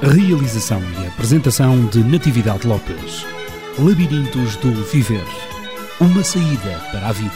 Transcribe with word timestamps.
Realização 0.00 0.80
e 1.02 1.08
apresentação 1.08 1.86
de 1.86 2.04
Natividade 2.04 2.68
Lopes. 2.68 3.26
Labirintos 3.76 4.54
do 4.56 4.72
Viver. 4.84 5.24
Uma 6.00 6.22
saída 6.22 6.78
para 6.92 7.08
a 7.08 7.12
vida. 7.12 7.32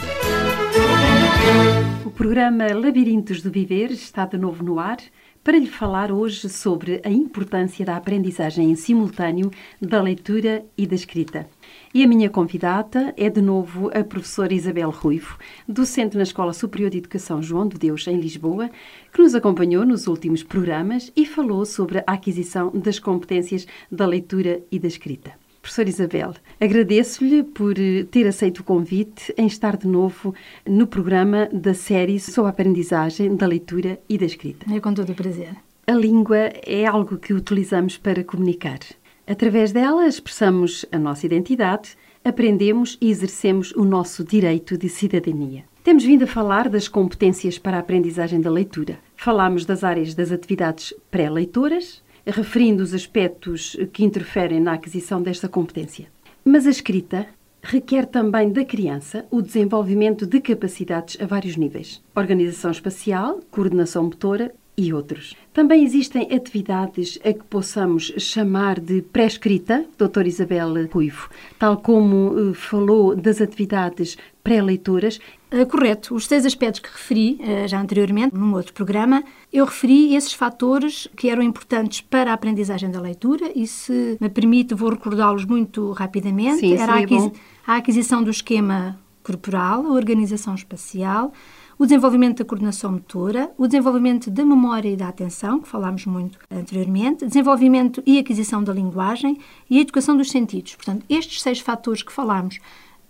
O 2.05 2.09
programa 2.09 2.73
Labirintos 2.73 3.41
do 3.41 3.51
Viver 3.51 3.91
está 3.91 4.25
de 4.25 4.37
novo 4.37 4.63
no 4.63 4.79
ar 4.79 4.97
para 5.43 5.59
lhe 5.59 5.67
falar 5.67 6.11
hoje 6.11 6.47
sobre 6.47 7.01
a 7.03 7.09
importância 7.09 7.85
da 7.85 7.97
aprendizagem 7.97 8.71
em 8.71 8.75
simultâneo 8.75 9.51
da 9.81 10.01
leitura 10.01 10.65
e 10.77 10.87
da 10.87 10.95
escrita. 10.95 11.47
E 11.93 12.03
a 12.03 12.07
minha 12.07 12.29
convidada 12.29 13.13
é 13.17 13.29
de 13.29 13.41
novo 13.41 13.91
a 13.93 14.03
professora 14.03 14.53
Isabel 14.53 14.89
Ruivo, 14.89 15.37
docente 15.67 16.15
na 16.15 16.23
Escola 16.23 16.53
Superior 16.53 16.89
de 16.89 16.99
Educação 16.99 17.41
João 17.41 17.67
de 17.67 17.77
Deus, 17.77 18.07
em 18.07 18.19
Lisboa, 18.19 18.69
que 19.11 19.21
nos 19.21 19.35
acompanhou 19.35 19.85
nos 19.85 20.07
últimos 20.07 20.43
programas 20.43 21.11
e 21.15 21.25
falou 21.25 21.65
sobre 21.65 21.99
a 21.99 22.03
aquisição 22.07 22.71
das 22.71 22.97
competências 22.97 23.67
da 23.91 24.05
leitura 24.05 24.63
e 24.71 24.79
da 24.79 24.87
escrita. 24.87 25.42
Professora 25.63 25.87
Isabel, 25.87 26.33
agradeço-lhe 26.59 27.41
por 27.41 27.73
ter 28.11 28.27
aceito 28.27 28.59
o 28.59 28.63
convite 28.65 29.33
em 29.37 29.47
estar 29.47 29.77
de 29.77 29.87
novo 29.87 30.35
no 30.67 30.85
programa 30.85 31.47
da 31.53 31.73
série 31.73 32.19
sobre 32.19 32.49
a 32.49 32.51
aprendizagem 32.51 33.33
da 33.33 33.47
leitura 33.47 33.97
e 34.09 34.17
da 34.17 34.25
escrita. 34.25 34.65
É 34.69 34.81
com 34.81 34.93
todo 34.93 35.13
o 35.13 35.15
prazer. 35.15 35.55
A 35.87 35.93
língua 35.93 36.51
é 36.67 36.85
algo 36.85 37.17
que 37.17 37.33
utilizamos 37.33 37.97
para 37.97 38.25
comunicar. 38.25 38.79
Através 39.25 39.71
dela 39.71 40.05
expressamos 40.05 40.85
a 40.91 40.99
nossa 40.99 41.25
identidade, 41.25 41.97
aprendemos 42.25 42.97
e 42.99 43.09
exercemos 43.09 43.71
o 43.71 43.85
nosso 43.85 44.21
direito 44.21 44.77
de 44.77 44.89
cidadania. 44.89 45.63
Temos 45.81 46.03
vindo 46.03 46.23
a 46.23 46.27
falar 46.27 46.67
das 46.67 46.89
competências 46.89 47.57
para 47.57 47.77
a 47.77 47.79
aprendizagem 47.79 48.41
da 48.41 48.51
leitura. 48.51 48.99
Falámos 49.15 49.65
das 49.65 49.81
áreas 49.81 50.13
das 50.13 50.29
atividades 50.29 50.93
pré-leitoras, 51.09 52.02
referindo 52.31 52.83
os 52.83 52.93
aspectos 52.93 53.75
que 53.91 54.03
interferem 54.03 54.59
na 54.59 54.73
aquisição 54.73 55.21
desta 55.21 55.47
competência. 55.49 56.07
Mas 56.45 56.65
a 56.65 56.69
escrita 56.69 57.27
requer 57.61 58.05
também 58.05 58.51
da 58.51 58.65
criança 58.65 59.25
o 59.31 59.41
desenvolvimento 59.41 60.27
de 60.27 60.41
capacidades 60.41 61.19
a 61.21 61.25
vários 61.25 61.55
níveis: 61.55 62.03
organização 62.15 62.71
espacial, 62.71 63.39
coordenação 63.49 64.03
motora 64.03 64.53
e 64.75 64.93
outros. 64.93 65.35
Também 65.53 65.83
existem 65.83 66.27
atividades 66.33 67.19
a 67.23 67.31
que 67.31 67.43
possamos 67.43 68.13
chamar 68.17 68.79
de 68.79 69.01
pré-escrita, 69.01 69.85
doutora 69.97 70.27
Isabel 70.27 70.87
Ruivo, 70.91 71.29
tal 71.59 71.77
como 71.77 72.49
uh, 72.49 72.53
falou 72.53 73.15
das 73.15 73.39
atividades 73.39 74.17
pré-leitoras. 74.43 75.19
Uh, 75.51 75.65
correto. 75.67 76.15
Os 76.15 76.25
seis 76.25 76.45
aspectos 76.45 76.79
que 76.79 76.89
referi 76.89 77.39
uh, 77.39 77.67
já 77.67 77.79
anteriormente, 77.79 78.35
num 78.35 78.53
outro 78.55 78.73
programa, 78.73 79.23
eu 79.51 79.65
referi 79.65 80.15
esses 80.15 80.33
fatores 80.33 81.07
que 81.15 81.29
eram 81.29 81.43
importantes 81.43 82.01
para 82.01 82.31
a 82.31 82.33
aprendizagem 82.33 82.89
da 82.89 82.99
leitura 82.99 83.51
e, 83.55 83.67
se 83.67 84.17
me 84.19 84.29
permite, 84.29 84.73
vou 84.73 84.89
recordá-los 84.89 85.45
muito 85.45 85.91
rapidamente. 85.91 86.61
Sim, 86.61 86.73
Era 86.73 86.93
a, 86.93 86.99
aquisi 86.99 87.31
a 87.65 87.75
aquisição 87.77 88.23
do 88.23 88.29
esquema 88.29 88.99
corporal, 89.23 89.85
a 89.85 89.91
organização 89.93 90.53
espacial, 90.53 91.31
o 91.77 91.85
desenvolvimento 91.85 92.37
da 92.39 92.45
coordenação 92.45 92.91
motora, 92.91 93.51
o 93.57 93.67
desenvolvimento 93.67 94.29
da 94.29 94.45
memória 94.45 94.89
e 94.89 94.95
da 94.95 95.07
atenção, 95.07 95.59
que 95.59 95.67
falámos 95.67 96.05
muito 96.05 96.39
anteriormente, 96.49 97.25
desenvolvimento 97.25 98.01
e 98.05 98.19
aquisição 98.19 98.63
da 98.63 98.73
linguagem 98.73 99.37
e 99.69 99.77
a 99.77 99.81
educação 99.81 100.15
dos 100.15 100.29
sentidos. 100.29 100.75
Portanto, 100.75 101.05
estes 101.09 101.41
seis 101.41 101.59
fatores 101.59 102.03
que 102.03 102.11
falámos 102.11 102.59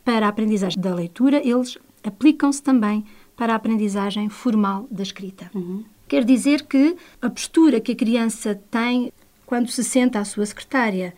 para 0.04 0.26
a 0.26 0.30
aprendizagem 0.30 0.82
da 0.82 0.94
leitura, 0.94 1.42
eles 1.46 1.78
aplicam-se 2.04 2.62
também 2.62 3.06
para 3.36 3.54
a 3.54 3.56
aprendizagem 3.56 4.30
formal 4.30 4.88
da 4.92 5.04
escrita. 5.04 5.50
Uhum. 5.54 5.84
Quer 6.08 6.24
dizer 6.24 6.64
que 6.64 6.96
a 7.22 7.30
postura 7.30 7.80
que 7.80 7.94
a 7.94 7.96
criança 7.96 8.60
tem 8.70 9.12
quando 9.46 9.70
se 9.70 9.84
senta 9.84 10.20
à 10.20 10.26
sua 10.26 10.46
secretária, 10.46 11.14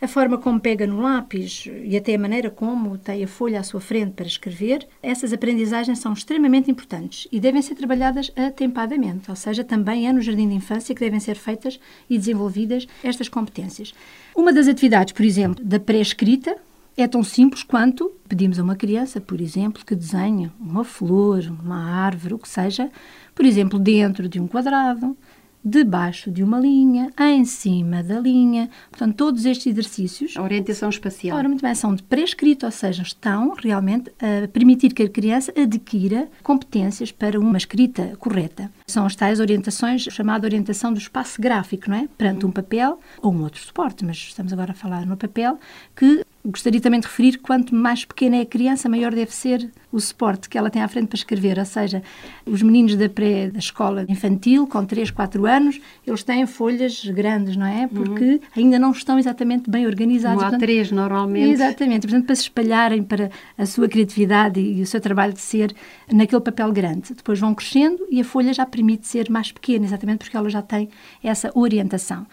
a 0.00 0.08
forma 0.08 0.38
como 0.38 0.58
pega 0.58 0.86
no 0.86 1.00
lápis 1.00 1.68
e 1.84 1.96
até 1.96 2.14
a 2.14 2.18
maneira 2.18 2.50
como 2.50 2.96
tem 2.96 3.22
a 3.22 3.28
folha 3.28 3.60
à 3.60 3.62
sua 3.62 3.80
frente 3.80 4.12
para 4.12 4.26
escrever, 4.26 4.86
essas 5.02 5.32
aprendizagens 5.32 5.98
são 5.98 6.12
extremamente 6.12 6.70
importantes 6.70 7.28
e 7.30 7.38
devem 7.38 7.60
ser 7.60 7.74
trabalhadas 7.74 8.32
atempadamente, 8.34 9.30
ou 9.30 9.36
seja, 9.36 9.62
também 9.62 10.08
é 10.08 10.12
no 10.12 10.22
jardim 10.22 10.48
de 10.48 10.54
infância 10.54 10.94
que 10.94 11.00
devem 11.00 11.20
ser 11.20 11.36
feitas 11.36 11.78
e 12.08 12.16
desenvolvidas 12.16 12.86
estas 13.04 13.28
competências. 13.28 13.92
Uma 14.34 14.52
das 14.52 14.68
atividades, 14.68 15.12
por 15.12 15.24
exemplo, 15.24 15.62
da 15.62 15.78
pré-escrita, 15.78 16.56
é 16.96 17.06
tão 17.06 17.22
simples 17.22 17.62
quanto 17.62 18.10
pedimos 18.28 18.58
a 18.58 18.62
uma 18.62 18.76
criança, 18.76 19.20
por 19.20 19.40
exemplo, 19.40 19.84
que 19.84 19.94
desenhe 19.94 20.50
uma 20.58 20.84
flor, 20.84 21.44
uma 21.62 21.82
árvore, 21.82 22.34
o 22.34 22.38
que 22.38 22.48
seja, 22.48 22.90
por 23.34 23.44
exemplo, 23.44 23.78
dentro 23.78 24.28
de 24.28 24.40
um 24.40 24.46
quadrado, 24.46 25.16
debaixo 25.64 26.30
de 26.30 26.42
uma 26.42 26.58
linha, 26.58 27.12
em 27.18 27.44
cima 27.44 28.02
da 28.02 28.18
linha. 28.18 28.70
Portanto, 28.90 29.14
todos 29.14 29.44
estes 29.44 29.66
exercícios. 29.66 30.36
A 30.36 30.42
orientação 30.42 30.88
espacial. 30.88 31.36
Ora, 31.36 31.48
muito 31.48 31.62
bem, 31.62 31.74
são 31.74 31.94
de 31.94 32.02
pré-escrito, 32.02 32.66
ou 32.66 32.72
seja, 32.72 33.02
estão 33.02 33.54
realmente 33.54 34.10
a 34.20 34.48
permitir 34.48 34.92
que 34.92 35.02
a 35.02 35.08
criança 35.08 35.52
adquira 35.56 36.28
competências 36.42 37.12
para 37.12 37.38
uma 37.38 37.58
escrita 37.58 38.16
correta. 38.18 38.70
São 38.86 39.06
as 39.06 39.14
tais 39.14 39.40
orientações, 39.40 40.02
chamada 40.02 40.46
orientação 40.46 40.92
do 40.92 40.98
espaço 40.98 41.40
gráfico, 41.40 41.90
não 41.90 41.96
é? 41.96 42.08
Perante 42.16 42.46
um 42.46 42.50
papel 42.50 42.98
ou 43.20 43.32
um 43.32 43.42
outro 43.42 43.60
suporte, 43.60 44.04
mas 44.04 44.16
estamos 44.16 44.52
agora 44.52 44.72
a 44.72 44.74
falar 44.74 45.06
no 45.06 45.16
papel, 45.16 45.58
que 45.94 46.24
Gostaria 46.42 46.80
também 46.80 47.00
de 47.00 47.06
referir 47.06 47.32
que 47.32 47.38
quanto 47.38 47.74
mais 47.74 48.04
pequena 48.04 48.36
é 48.36 48.40
a 48.40 48.46
criança, 48.46 48.88
maior 48.88 49.14
deve 49.14 49.34
ser 49.34 49.70
o 49.92 50.00
suporte 50.00 50.48
que 50.48 50.56
ela 50.56 50.70
tem 50.70 50.80
à 50.80 50.88
frente 50.88 51.08
para 51.08 51.16
escrever. 51.16 51.58
Ou 51.58 51.64
seja, 51.66 52.02
os 52.46 52.62
meninos 52.62 52.96
da 52.96 53.10
pré 53.10 53.50
da 53.50 53.58
escola 53.58 54.06
infantil, 54.08 54.66
com 54.66 54.84
3, 54.84 55.10
4 55.10 55.46
anos, 55.46 55.78
eles 56.06 56.22
têm 56.22 56.46
folhas 56.46 57.04
grandes, 57.04 57.56
não 57.56 57.66
é? 57.66 57.86
Porque 57.86 58.24
uhum. 58.24 58.40
ainda 58.56 58.78
não 58.78 58.92
estão 58.92 59.18
exatamente 59.18 59.68
bem 59.68 59.86
organizados. 59.86 60.42
Não 60.42 60.54
há 60.54 60.58
três, 60.58 60.90
normalmente. 60.90 61.50
Exatamente. 61.50 62.06
Portanto, 62.06 62.24
para 62.24 62.34
se 62.34 62.42
espalharem 62.42 63.02
para 63.02 63.30
a 63.58 63.66
sua 63.66 63.86
criatividade 63.86 64.60
e 64.60 64.80
o 64.80 64.86
seu 64.86 65.00
trabalho 65.00 65.34
de 65.34 65.40
ser 65.40 65.74
naquele 66.10 66.40
papel 66.40 66.72
grande. 66.72 67.12
Depois 67.12 67.38
vão 67.38 67.54
crescendo 67.54 68.06
e 68.10 68.18
a 68.18 68.24
folha 68.24 68.54
já 68.54 68.64
permite 68.64 69.06
ser 69.06 69.28
mais 69.28 69.52
pequena, 69.52 69.84
exatamente 69.84 70.20
porque 70.20 70.36
ela 70.36 70.48
já 70.48 70.62
tem 70.62 70.88
essa 71.22 71.50
orientação. 71.54 72.26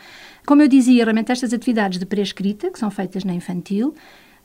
Como 0.48 0.62
eu 0.62 0.70
dizia, 0.70 1.04
realmente 1.04 1.30
estas 1.30 1.52
atividades 1.52 2.00
de 2.00 2.06
pré-escrita, 2.06 2.72
que 2.72 2.80
são 2.80 2.90
feitas 2.90 3.26
na 3.26 3.34
infantil, 3.34 3.94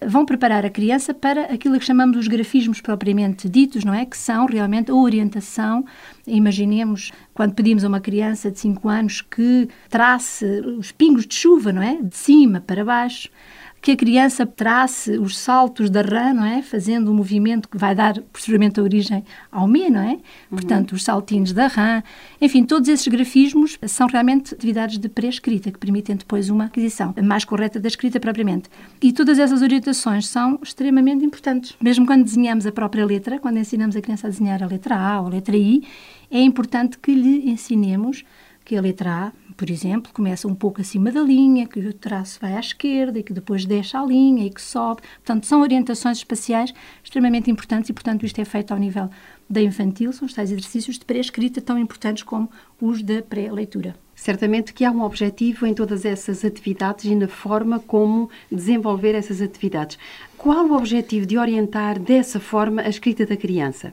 vão 0.05 0.27
preparar 0.27 0.67
a 0.67 0.69
criança 0.69 1.15
para 1.15 1.43
aquilo 1.43 1.79
que 1.79 1.85
chamamos 1.85 2.17
os 2.17 2.27
grafismos 2.27 2.81
propriamente 2.81 3.49
ditos, 3.49 3.85
não 3.85 3.95
é? 3.95 4.05
Que 4.05 4.17
são 4.17 4.47
realmente 4.47 4.91
a 4.91 4.97
orientação. 4.97 5.85
Imaginemos 6.27 7.13
quando 7.33 7.55
pedimos 7.55 7.85
a 7.85 7.89
uma 7.89 8.01
criança 8.01 8.51
de 8.51 8.59
5 8.59 8.89
anos 8.89 9.21
que 9.21 9.69
trace 9.89 10.45
os 10.77 10.91
pingos 10.91 11.25
de 11.25 11.37
chuva, 11.37 11.73
não 11.73 11.81
é? 11.81 12.03
De 12.03 12.17
cima 12.17 12.61
para 12.61 12.85
baixo 12.85 13.31
que 13.83 13.91
a 13.91 13.97
criança 13.97 14.47
trace 14.47 15.19
os 15.19 15.37
saltos 15.37 15.91
da 15.91 16.03
rã, 16.03 16.33
não 16.33 16.45
é? 16.45 16.63
Fazendo 16.63 17.11
um 17.11 17.15
movimento 17.15 17.69
que 17.69 17.77
vai 17.77 17.97
dar 17.97 18.15
posteriormente 18.33 18.79
a 18.79 18.83
origem 18.85 19.25
ao 19.51 19.67
me, 19.67 19.91
não 19.91 20.01
é? 20.01 20.13
Uhum. 20.13 20.21
Portanto, 20.51 20.93
os 20.93 21.03
saltinhos 21.03 21.53
da 21.53 21.67
rã. 21.67 22.01
Enfim, 22.41 22.65
todos 22.65 22.89
esses 22.89 23.09
grafismos 23.09 23.77
são 23.89 24.07
realmente 24.07 24.55
atividades 24.55 24.99
de 24.99 25.09
pré-escrita 25.09 25.73
que 25.73 25.81
permitem 25.81 26.15
depois 26.15 26.49
uma 26.49 26.67
aquisição 26.67 27.13
mais 27.25 27.45
correta 27.45 27.81
da 27.81 27.89
escrita 27.89 28.21
propriamente. 28.21 28.71
E 29.03 29.13
todas 29.13 29.41
essas 29.41 29.63
orientações 29.63 30.29
são 30.29 30.61
extremamente 30.63 31.25
importantes. 31.25 31.75
Mesmo 31.81 32.07
quando 32.07 32.23
desenhamos 32.23 32.65
a 32.65 32.71
própria 32.71 33.05
letra, 33.05 33.41
quando 33.41 33.59
ensinamos 33.59 33.97
a 33.97 34.01
criança 34.01 34.29
a 34.29 34.31
desenhar 34.31 34.63
a 34.63 34.67
letra 34.67 34.97
A 34.97 35.21
ou 35.21 35.27
a 35.27 35.31
letra 35.31 35.57
I, 35.57 35.83
é 36.31 36.41
importante 36.41 36.99
que 36.99 37.13
lhe 37.13 37.51
ensinemos 37.51 38.25
que 38.65 38.77
a 38.77 38.81
letra 38.81 39.11
A 39.11 39.33
por 39.57 39.71
exemplo, 39.71 40.13
começa 40.13 40.49
um 40.49 40.55
pouco 40.55 40.81
acima 40.81 41.11
da 41.11 41.21
linha, 41.21 41.67
que 41.67 41.79
o 41.79 41.93
traço 41.93 42.39
vai 42.41 42.55
à 42.55 42.61
esquerda 42.61 43.19
e 43.19 43.23
que 43.23 43.33
depois 43.33 43.65
deixa 43.65 44.01
a 44.01 44.05
linha 44.05 44.47
e 44.47 44.51
que 44.51 44.61
sobe. 44.61 45.03
Portanto, 45.25 45.47
são 45.47 45.61
orientações 45.61 46.19
espaciais 46.19 46.73
extremamente 47.03 47.51
importantes 47.51 47.91
e, 47.91 47.93
portanto, 47.93 48.25
isto 48.25 48.41
é 48.41 48.45
feito 48.45 48.73
ao 48.73 48.79
nível 48.79 49.11
da 49.49 49.61
infantil, 49.61 50.13
são 50.13 50.27
os 50.27 50.33
tais 50.33 50.51
exercícios 50.51 50.99
de 50.99 51.05
pré-escrita 51.05 51.61
tão 51.61 51.79
importantes 51.79 52.23
como 52.23 52.51
os 52.81 53.03
da 53.03 53.21
pré-leitura. 53.23 53.95
Certamente 54.15 54.73
que 54.73 54.85
há 54.85 54.91
um 54.91 55.03
objetivo 55.03 55.67
em 55.67 55.75
todas 55.75 56.05
essas 56.05 56.45
atividades 56.45 57.05
e 57.05 57.15
na 57.15 57.29
forma 57.29 57.81
como 57.81 58.31
desenvolver 58.51 59.15
essas 59.15 59.43
atividades. 59.43 59.99
Qual 60.39 60.67
o 60.67 60.77
objetivo 60.77 61.27
de 61.27 61.37
orientar 61.37 61.99
dessa 61.99 62.41
forma 62.41 62.83
a 62.83 62.89
escrita 62.89 63.27
da 63.27 63.37
criança? 63.37 63.93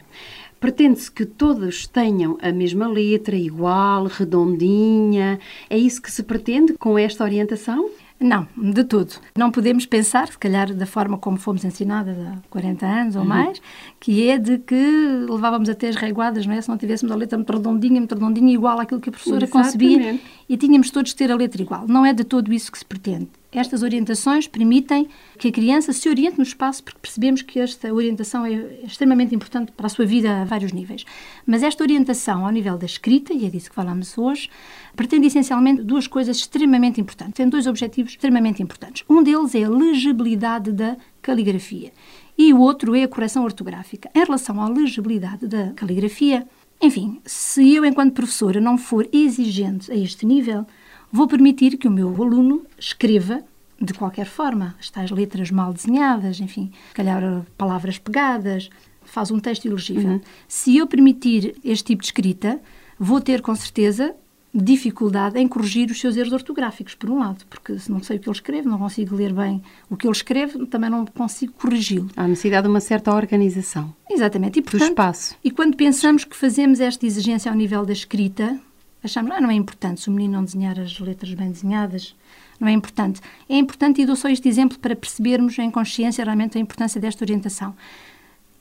Pretende-se 0.60 1.10
que 1.10 1.26
todos 1.26 1.88
tenham 1.88 2.38
a 2.42 2.52
mesma 2.52 2.88
letra, 2.88 3.36
igual, 3.36 4.06
redondinha. 4.06 5.40
É 5.70 5.78
isso 5.78 6.02
que 6.02 6.12
se 6.12 6.24
pretende 6.24 6.74
com 6.74 6.98
esta 6.98 7.24
orientação? 7.24 7.90
Não, 8.20 8.46
de 8.58 8.84
tudo. 8.84 9.14
Não 9.38 9.50
podemos 9.50 9.86
pensar, 9.86 10.28
se 10.28 10.38
calhar, 10.38 10.74
da 10.74 10.86
forma 10.86 11.18
como 11.18 11.38
fomos 11.38 11.64
ensinadas 11.64 12.18
há 12.20 12.38
40 12.50 12.86
anos 12.86 13.16
ou 13.16 13.22
uhum. 13.22 13.28
mais, 13.30 13.62
que 13.98 14.30
é 14.30 14.38
de 14.38 14.58
que 14.58 15.26
levávamos 15.30 15.70
até 15.70 15.88
as 15.88 15.96
reguadas, 15.96 16.46
não 16.46 16.54
é? 16.54 16.62
Se 16.62 16.68
não 16.68 16.78
tivéssemos 16.78 17.14
a 17.14 17.16
letra 17.16 17.38
muito 17.38 17.54
redondinha, 17.54 18.02
muito 18.02 18.14
redondinha, 18.14 18.54
igual 18.54 18.78
àquilo 18.78 19.00
que 19.00 19.08
a 19.08 19.12
professora 19.14 19.46
Exatamente. 19.46 19.72
concebia, 19.72 20.20
e 20.50 20.58
tínhamos 20.58 20.92
todos 20.92 21.12
de 21.12 21.16
ter 21.16 21.32
a 21.32 21.36
letra 21.36 21.62
igual. 21.62 21.88
Não 21.88 22.06
é 22.06 22.14
de 22.14 22.26
todo 22.26 22.52
isso 22.52 22.70
que 22.70 22.78
se 22.78 22.86
pretende. 22.86 23.30
Estas 23.52 23.82
orientações 23.82 24.48
permitem 24.48 25.08
que 25.40 25.48
a 25.48 25.52
criança 25.52 25.92
se 25.92 26.08
oriente 26.08 26.38
no 26.38 26.44
espaço, 26.44 26.84
porque 26.84 27.00
percebemos 27.00 27.42
que 27.42 27.60
esta 27.60 27.92
orientação 27.92 28.46
é 28.46 28.84
extremamente 28.84 29.34
importante 29.34 29.72
para 29.72 29.88
a 29.88 29.90
sua 29.90 30.06
vida 30.06 30.42
a 30.42 30.46
vários 30.46 30.72
níveis. 30.72 31.04
Mas 31.48 31.64
esta 31.64 31.84
orientação 31.84 32.46
ao 32.46 32.52
nível 32.52 32.78
da 32.78 32.86
escrita, 32.86 33.34
e 33.34 33.48
é 33.48 33.50
disso 33.50 33.70
que 33.70 33.76
falamos 33.76 34.16
hoje, 34.20 34.50
pretende 34.96 35.26
essencialmente 35.26 35.82
duas 35.82 36.06
coisas 36.06 36.38
extremamente 36.38 37.02
importantes. 37.02 37.34
Tem 37.34 37.50
dois 37.50 37.66
objetivos 37.66 38.12
extremamente 38.12 38.62
importantes. 38.62 39.04
Um 39.10 39.24
deles 39.24 39.56
é 39.56 39.64
a 39.64 39.70
legibilidade 39.70 40.72
da 40.72 40.96
caligrafia 41.20 41.92
e 42.38 42.54
o 42.54 42.60
outro 42.60 42.96
é 42.96 43.04
a 43.04 43.08
correção 43.08 43.44
ortográfica. 43.44 44.12
Em 44.14 44.24
relação 44.24 44.62
à 44.62 44.70
legibilidade 44.70 45.48
da 45.48 45.72
caligrafia, 45.72 46.48
enfim, 46.80 47.20
se 47.26 47.76
eu, 47.76 47.84
enquanto 47.84 48.14
professora, 48.14 48.62
não 48.62 48.78
for 48.78 49.10
exigente 49.12 49.92
a 49.92 49.96
este 49.96 50.26
nível, 50.26 50.66
vou 51.12 51.28
permitir 51.28 51.78
que 51.78 51.88
o 51.88 51.92
meu 51.92 52.10
aluno 52.22 52.66
escreva 52.78 53.44
de 53.82 53.94
qualquer 53.94 54.26
forma, 54.26 54.76
as 54.80 54.90
tais 54.90 55.10
letras 55.10 55.50
mal 55.52 55.74
desenhadas, 55.74 56.40
enfim, 56.40 56.72
se 56.90 56.94
calhar 56.94 57.46
palavras 57.58 57.98
pegadas, 57.98 58.70
faz 59.04 59.32
um 59.32 59.40
texto 59.40 59.66
ilegível. 59.66 60.14
Uhum. 60.14 60.22
Se 60.48 60.78
eu 60.78 60.86
permitir 60.86 61.56
este 61.64 61.86
tipo 61.86 62.02
de 62.02 62.08
escrita, 62.08 62.60
vou 63.00 63.22
ter 63.22 63.42
com 63.42 63.56
certeza 63.56 64.14
dificuldade 64.54 65.38
em 65.38 65.48
corrigir 65.48 65.92
os 65.92 66.00
seus 66.00 66.18
erros 66.18 66.34
ortográficos, 66.34 66.96
por 66.96 67.10
um 67.10 67.20
lado, 67.20 67.46
porque 67.50 67.78
se 67.78 67.92
não 67.92 68.02
sei 68.02 68.18
o 68.18 68.20
que 68.20 68.28
ele 68.28 68.36
escreve, 68.36 68.68
não 68.68 68.80
consigo 68.80 69.16
ler 69.16 69.32
bem 69.32 69.62
o 69.90 69.96
que 69.96 70.08
ele 70.08 70.16
escreve, 70.16 70.66
também 70.66 70.90
não 70.90 71.06
consigo 71.06 71.54
corrigi-lo. 71.54 72.10
Há 72.16 72.28
necessidade 72.28 72.64
de 72.64 72.70
uma 72.70 72.80
certa 72.80 73.14
organização. 73.14 73.94
Exatamente. 74.10 74.58
E, 74.60 74.62
portanto, 74.62 74.82
do 74.82 74.88
espaço. 74.88 75.36
E 75.44 75.52
quando 75.52 75.76
pensamos 75.78 76.24
que 76.26 76.36
fazemos 76.36 76.80
esta 76.80 77.06
exigência 77.06 77.52
ao 77.52 77.56
nível 77.56 77.86
da 77.86 77.94
escrita, 77.94 78.60
achamos, 79.04 79.32
ah, 79.32 79.42
não 79.42 79.50
é 79.50 79.54
importante 79.54 80.02
se 80.02 80.10
o 80.10 80.12
menino 80.12 80.34
não 80.34 80.44
desenhar 80.44 80.80
as 80.80 81.00
letras 81.00 81.34
bem 81.34 81.52
desenhadas, 81.52 82.16
não 82.60 82.68
é 82.68 82.72
importante. 82.72 83.22
É 83.48 83.58
importante, 83.58 84.02
e 84.02 84.06
dou 84.06 84.16
só 84.16 84.28
este 84.30 84.50
exemplo 84.50 84.78
para 84.80 84.96
percebermos 84.96 85.58
em 85.58 85.72
consciência 85.72 86.24
realmente 86.24 86.58
a 86.58 86.62
importância 86.62 87.00
desta 87.00 87.24
orientação. 87.24 87.74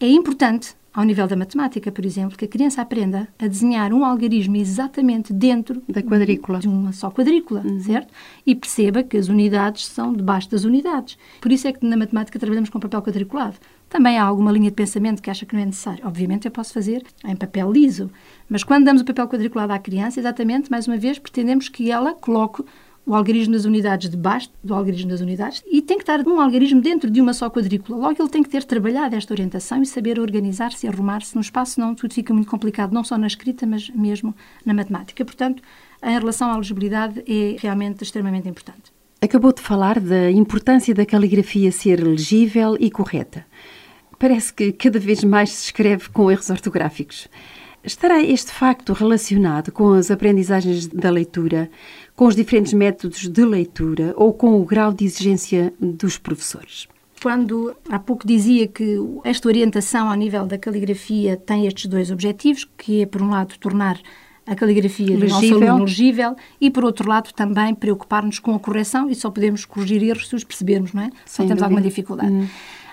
É 0.01 0.07
importante, 0.07 0.77
ao 0.95 1.05
nível 1.05 1.27
da 1.27 1.35
matemática, 1.35 1.91
por 1.91 2.07
exemplo, 2.07 2.39
que 2.39 2.45
a 2.45 2.49
criança 2.49 2.81
aprenda 2.81 3.27
a 3.39 3.49
desenhar 3.49 3.93
um 3.93 4.05
algarismo 4.05 4.57
exatamente 4.57 5.33
dentro 5.33 5.83
da 5.89 6.03
quadrícula. 6.03 6.61
de 6.61 6.69
uma 6.69 6.93
só 6.93 7.11
quadrícula, 7.11 7.63
uhum. 7.65 7.81
certo? 7.81 8.13
E 8.47 8.55
perceba 8.55 9.03
que 9.03 9.17
as 9.17 9.29
unidades 9.29 9.87
são 9.87 10.13
debaixo 10.13 10.49
das 10.51 10.63
unidades. 10.63 11.19
Por 11.41 11.51
isso 11.51 11.67
é 11.67 11.73
que 11.73 11.85
na 11.85 11.97
matemática 11.97 12.39
trabalhamos 12.39 12.71
com 12.71 12.79
papel 12.79 13.03
quadriculado. 13.03 13.57
Também 13.89 14.19
há 14.19 14.25
alguma 14.25 14.53
linha 14.53 14.71
de 14.71 14.77
pensamento 14.77 15.23
que 15.23 15.31
acha 15.31 15.47
que 15.47 15.55
não 15.55 15.63
é 15.63 15.67
necessário. 15.67 16.07
Obviamente 16.07 16.45
eu 16.45 16.51
posso 16.51 16.75
fazer 16.75 17.05
em 17.25 17.35
papel 17.35 17.73
liso, 17.73 18.11
mas 18.49 18.63
quando 18.63 18.85
damos 18.85 19.03
o 19.03 19.05
papel 19.05 19.27
quadriculado 19.27 19.73
à 19.73 19.79
criança, 19.79 20.21
exatamente, 20.21 20.71
mais 20.71 20.87
uma 20.87 20.97
vez, 20.97 21.19
pretendemos 21.19 21.69
que 21.69 21.91
ela 21.91 22.15
coloque 22.15 22.63
o 23.09 23.15
algarismo 23.15 23.55
das 23.55 23.65
unidades 23.65 24.11
debaixo 24.11 24.51
do 24.63 24.75
algarismo 24.75 25.09
das 25.09 25.23
unidades 25.23 25.63
e 25.67 25.81
tem 25.81 25.97
que 25.97 26.03
estar 26.03 26.21
um 26.29 26.39
algarismo 26.39 26.83
dentro 26.83 27.11
de 27.11 27.23
uma 27.23 27.33
só 27.33 27.49
quadrícula. 27.49 27.97
Logo, 27.97 28.23
ele 28.23 28.29
tem 28.29 28.43
que 28.43 28.51
ter 28.51 28.63
trabalhado 28.65 29.17
esta 29.17 29.33
orientação 29.33 29.81
e 29.81 29.87
saber 29.87 30.21
organizar-se 30.21 30.85
e 30.85 30.89
arrumar-se 30.91 31.35
no 31.35 31.41
espaço, 31.41 31.77
senão 31.77 31.95
tudo 31.95 32.13
fica 32.13 32.35
muito 32.35 32.51
complicado, 32.51 32.93
não 32.93 33.03
só 33.03 33.17
na 33.17 33.27
escrita, 33.27 33.67
mas 33.67 33.89
mesmo 33.89 34.35
na 34.63 34.75
matemática. 34.75 35.25
Portanto, 35.25 35.63
em 36.03 36.19
relação 36.19 36.51
à 36.51 36.57
legibilidade, 36.59 37.25
é 37.27 37.57
realmente 37.59 38.05
extremamente 38.05 38.47
importante. 38.47 38.93
Acabou 39.23 39.55
de 39.55 39.63
falar 39.63 39.99
da 39.99 40.31
importância 40.31 40.95
da 40.95 41.07
caligrafia 41.07 41.73
ser 41.73 42.07
legível 42.07 42.77
e 42.79 42.91
correta. 42.91 43.47
Parece 44.19 44.53
que 44.53 44.73
cada 44.73 44.99
vez 44.99 45.23
mais 45.23 45.51
se 45.51 45.67
escreve 45.67 46.09
com 46.09 46.31
erros 46.31 46.51
ortográficos. 46.51 47.29
Estará 47.85 48.21
este 48.23 48.51
facto 48.51 48.93
relacionado 48.93 49.71
com 49.71 49.93
as 49.93 50.11
aprendizagens 50.11 50.89
da 50.89 51.11
leitura, 51.11 51.71
com 52.17 52.27
os 52.27 52.35
diferentes 52.35 52.73
métodos 52.73 53.29
de 53.29 53.45
leitura 53.45 54.13
ou 54.17 54.33
com 54.33 54.61
o 54.61 54.65
grau 54.65 54.93
de 54.93 55.05
exigência 55.05 55.73
dos 55.81 56.19
professores? 56.19 56.89
Quando 57.23 57.75
há 57.89 57.99
pouco 57.99 58.27
dizia 58.27 58.67
que 58.67 58.97
esta 59.25 59.49
orientação 59.49 60.09
ao 60.09 60.15
nível 60.17 60.47
da 60.47 60.59
caligrafia 60.59 61.37
tem 61.37 61.67
estes 61.67 61.87
dois 61.87 62.11
objetivos, 62.11 62.69
que 62.77 63.03
é, 63.03 63.07
por 63.07 63.23
um 63.23 63.31
lado, 63.31 63.57
tornar 63.59 63.99
a 64.47 64.55
caligrafia 64.55 65.17
legível. 65.17 65.29
do 65.29 65.33
nosso 65.33 65.65
aluno 65.65 65.85
legível 65.85 66.37
e, 66.61 66.71
por 66.71 66.85
outro 66.85 67.09
lado, 67.09 67.33
também 67.33 67.75
preocupar-nos 67.75 68.39
com 68.39 68.55
a 68.55 68.59
correção 68.59 69.11
e 69.11 69.15
só 69.15 69.31
podemos 69.31 69.65
corrigir 69.65 70.03
erros 70.03 70.29
se 70.29 70.35
os 70.35 70.45
percebermos, 70.45 70.93
não 70.93 71.03
é? 71.03 71.11
Se 71.27 71.45
temos 71.47 71.63
alguma 71.63 71.81
dificuldade. 71.81 72.33
Hum. 72.33 72.49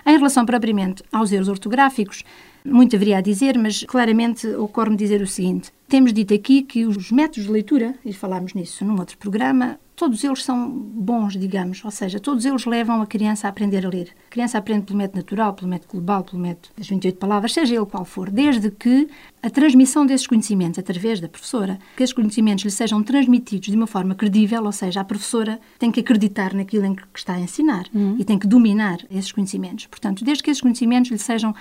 Em 0.06 0.16
relação 0.16 0.46
propriamente 0.46 1.02
aos 1.10 1.32
erros 1.32 1.48
ortográficos, 1.48 2.22
muito 2.64 2.94
haveria 2.94 3.18
a 3.18 3.20
dizer, 3.20 3.58
mas 3.58 3.82
claramente 3.82 4.46
ocorre-me 4.46 4.96
dizer 4.96 5.20
o 5.20 5.26
seguinte: 5.26 5.72
temos 5.88 6.12
dito 6.12 6.32
aqui 6.32 6.62
que 6.62 6.86
os 6.86 7.10
métodos 7.10 7.46
de 7.46 7.50
leitura, 7.50 7.96
e 8.04 8.12
falámos 8.12 8.54
nisso 8.54 8.84
num 8.84 8.96
outro 9.00 9.18
programa, 9.18 9.80
todos 9.96 10.22
eles 10.22 10.44
são 10.44 10.68
bons, 10.70 11.32
digamos, 11.36 11.82
ou 11.82 11.90
seja, 11.90 12.20
todos 12.20 12.44
eles 12.44 12.66
levam 12.66 13.00
a 13.00 13.06
criança 13.06 13.48
a 13.48 13.50
aprender 13.50 13.84
a 13.86 13.88
ler. 13.88 14.14
A 14.26 14.30
criança 14.30 14.58
aprende 14.58 14.84
pelo 14.84 14.98
método 14.98 15.16
natural, 15.16 15.54
pelo 15.54 15.68
método 15.68 15.92
global, 15.92 16.22
pelo 16.22 16.40
método 16.40 16.68
das 16.76 16.86
28 16.86 17.18
palavras, 17.18 17.54
seja 17.54 17.74
ele 17.74 17.86
qual 17.86 18.04
for, 18.04 18.30
desde 18.30 18.70
que 18.70 19.08
a 19.42 19.48
transmissão 19.48 20.04
desses 20.04 20.26
conhecimentos 20.26 20.78
através 20.78 21.18
da 21.18 21.28
professora, 21.28 21.78
que 21.96 22.02
esses 22.02 22.12
conhecimentos 22.12 22.64
lhe 22.64 22.70
sejam 22.70 23.02
transmitidos 23.02 23.68
de 23.68 23.76
uma 23.76 23.86
forma 23.86 24.14
credível, 24.14 24.64
ou 24.64 24.72
seja, 24.72 25.00
a 25.00 25.04
professora 25.04 25.58
tem 25.78 25.90
que 25.90 26.00
acreditar 26.00 26.52
naquilo 26.52 26.84
em 26.84 26.94
que 26.94 27.02
está 27.14 27.32
a 27.32 27.40
ensinar 27.40 27.86
uhum. 27.94 28.16
e 28.18 28.24
tem 28.24 28.38
que 28.38 28.46
dominar 28.46 28.98
esses 29.10 29.32
conhecimentos. 29.32 29.86
Portanto, 29.86 30.22
desde 30.22 30.42
que 30.42 30.50
esses 30.50 30.60
conhecimentos 30.60 31.10
lhe 31.10 31.18
sejam 31.18 31.54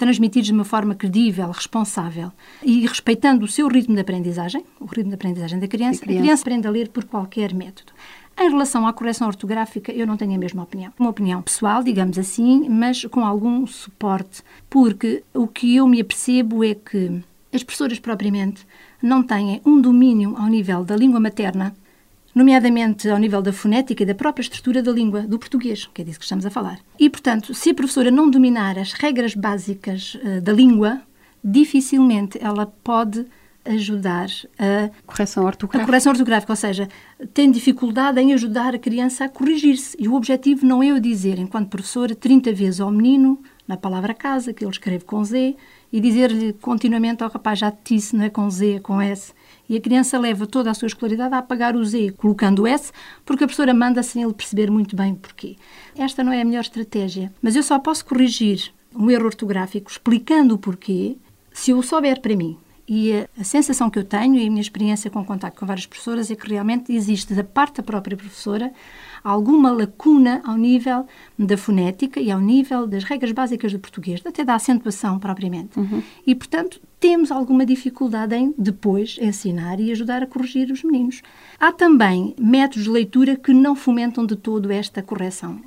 transmitidos 0.00 0.46
de 0.46 0.54
uma 0.54 0.64
forma 0.64 0.94
credível, 0.94 1.50
responsável 1.50 2.32
e 2.62 2.86
respeitando 2.86 3.44
o 3.44 3.48
seu 3.48 3.68
ritmo 3.68 3.94
de 3.94 4.00
aprendizagem, 4.00 4.64
o 4.80 4.86
ritmo 4.86 5.10
de 5.10 5.14
aprendizagem 5.14 5.58
da 5.58 5.68
criança, 5.68 6.00
criança. 6.00 6.18
a 6.18 6.22
criança 6.22 6.42
aprende 6.42 6.66
a 6.66 6.70
ler 6.70 6.88
por 6.88 7.04
qualquer 7.04 7.52
método. 7.52 7.92
Em 8.38 8.48
relação 8.48 8.86
à 8.86 8.94
correção 8.94 9.28
ortográfica, 9.28 9.92
eu 9.92 10.06
não 10.06 10.16
tenho 10.16 10.34
a 10.34 10.38
mesma 10.38 10.62
opinião. 10.62 10.90
Uma 10.98 11.10
opinião 11.10 11.42
pessoal, 11.42 11.82
digamos 11.82 12.18
assim, 12.18 12.66
mas 12.66 13.04
com 13.04 13.26
algum 13.26 13.66
suporte, 13.66 14.42
porque 14.70 15.22
o 15.34 15.46
que 15.46 15.76
eu 15.76 15.86
me 15.86 16.00
apercebo 16.00 16.64
é 16.64 16.74
que 16.74 17.20
as 17.52 17.62
professoras 17.62 17.98
propriamente 17.98 18.66
não 19.02 19.22
têm 19.22 19.60
um 19.66 19.78
domínio 19.78 20.34
ao 20.38 20.46
nível 20.46 20.82
da 20.82 20.96
língua 20.96 21.20
materna 21.20 21.74
nomeadamente 22.34 23.08
ao 23.08 23.18
nível 23.18 23.42
da 23.42 23.52
fonética 23.52 24.02
e 24.02 24.06
da 24.06 24.14
própria 24.14 24.42
estrutura 24.42 24.82
da 24.82 24.92
língua 24.92 25.22
do 25.22 25.38
português, 25.38 25.88
que 25.92 26.02
é 26.02 26.04
disso 26.04 26.18
que 26.18 26.24
estamos 26.24 26.46
a 26.46 26.50
falar. 26.50 26.78
E, 26.98 27.08
portanto, 27.10 27.54
se 27.54 27.70
a 27.70 27.74
professora 27.74 28.10
não 28.10 28.30
dominar 28.30 28.78
as 28.78 28.92
regras 28.92 29.34
básicas 29.34 30.16
uh, 30.16 30.40
da 30.40 30.52
língua, 30.52 31.00
dificilmente 31.42 32.38
ela 32.40 32.66
pode 32.66 33.26
ajudar 33.64 34.28
a 34.58 34.90
correção 35.06 35.44
ortográfica. 35.44 35.82
A 35.82 35.86
correção 35.86 36.12
ortográfica, 36.12 36.52
ou 36.52 36.56
seja, 36.56 36.88
tem 37.34 37.50
dificuldade 37.50 38.20
em 38.20 38.32
ajudar 38.32 38.74
a 38.74 38.78
criança 38.78 39.24
a 39.24 39.28
corrigir-se. 39.28 39.96
E 39.98 40.08
o 40.08 40.14
objetivo 40.14 40.64
não 40.64 40.82
é 40.82 40.88
eu 40.88 41.00
dizer, 41.00 41.38
enquanto 41.38 41.68
professora, 41.68 42.14
30 42.14 42.52
vezes 42.52 42.80
ao 42.80 42.90
menino, 42.90 43.42
na 43.68 43.76
palavra 43.76 44.14
casa, 44.14 44.52
que 44.52 44.64
ele 44.64 44.70
escreve 44.70 45.04
com 45.04 45.22
Z, 45.22 45.54
e 45.92 46.00
dizer-lhe 46.00 46.52
continuamente 46.54 47.22
ao 47.22 47.28
oh, 47.28 47.32
rapaz, 47.32 47.58
já 47.58 47.70
te 47.70 47.94
disse, 47.94 48.16
não 48.16 48.24
é 48.24 48.30
com 48.30 48.48
Z, 48.48 48.76
é 48.76 48.80
com 48.80 49.00
S 49.00 49.32
e 49.70 49.76
a 49.76 49.80
criança 49.80 50.18
leva 50.18 50.48
toda 50.48 50.68
a 50.68 50.74
sua 50.74 50.86
escolaridade 50.86 51.32
a 51.32 51.38
apagar 51.38 51.76
o 51.76 51.84
Z, 51.84 52.12
colocando 52.16 52.62
o 52.62 52.66
S, 52.66 52.92
porque 53.24 53.44
a 53.44 53.46
professora 53.46 53.72
manda 53.72 54.02
sem 54.02 54.22
ele 54.22 54.34
perceber 54.34 54.68
muito 54.68 54.96
bem 54.96 55.14
porquê. 55.14 55.56
Esta 55.96 56.24
não 56.24 56.32
é 56.32 56.42
a 56.42 56.44
melhor 56.44 56.62
estratégia, 56.62 57.32
mas 57.40 57.54
eu 57.54 57.62
só 57.62 57.78
posso 57.78 58.04
corrigir 58.04 58.72
um 58.92 59.08
erro 59.08 59.26
ortográfico 59.26 59.88
explicando 59.88 60.56
o 60.56 60.58
porquê 60.58 61.16
se 61.52 61.70
eu 61.70 61.80
souber 61.82 62.20
para 62.20 62.34
mim. 62.34 62.58
E 62.92 63.12
a, 63.12 63.28
a, 63.38 63.44
sensação 63.44 63.88
que 63.88 64.00
eu 64.00 64.04
tenho 64.04 64.34
e 64.34 64.44
a 64.44 64.50
minha 64.50 64.60
experiência 64.60 65.08
com 65.08 65.24
contato 65.24 65.56
com 65.56 65.64
várias 65.64 65.86
professoras 65.86 66.28
é 66.28 66.34
que 66.34 66.50
realmente 66.50 66.92
existe 66.92 67.32
da 67.32 67.44
parte 67.44 67.76
da 67.76 67.84
própria 67.84 68.16
professora 68.16 68.72
alguma 69.22 69.70
lacuna 69.70 70.40
ao 70.44 70.56
nível 70.56 71.06
da 71.38 71.56
fonética 71.56 72.18
e 72.18 72.32
ao 72.32 72.40
nível 72.40 72.88
das 72.88 73.04
regras 73.04 73.30
básicas 73.30 73.72
do 73.72 73.78
português, 73.78 74.20
até 74.24 74.44
da 74.44 74.56
acentuação 74.56 75.20
propriamente. 75.20 75.78
Uhum. 75.78 76.02
E, 76.26 76.34
portanto, 76.34 76.80
temos 76.98 77.30
alguma 77.30 77.64
dificuldade 77.64 78.34
em 78.34 78.52
depois 78.58 79.18
ensinar 79.20 79.78
e 79.78 79.92
ajudar 79.92 80.24
a 80.24 80.26
corrigir 80.26 80.72
os 80.72 80.82
meninos. 80.82 81.22
Há 81.60 81.70
também 81.70 82.34
métodos 82.40 82.84
de 82.84 82.90
leitura 82.90 83.36
que 83.36 83.52
não 83.52 83.76
fomentam 83.76 84.26
de 84.26 84.34
todo 84.34 84.68
esta 84.72 85.00
correção. 85.00 85.60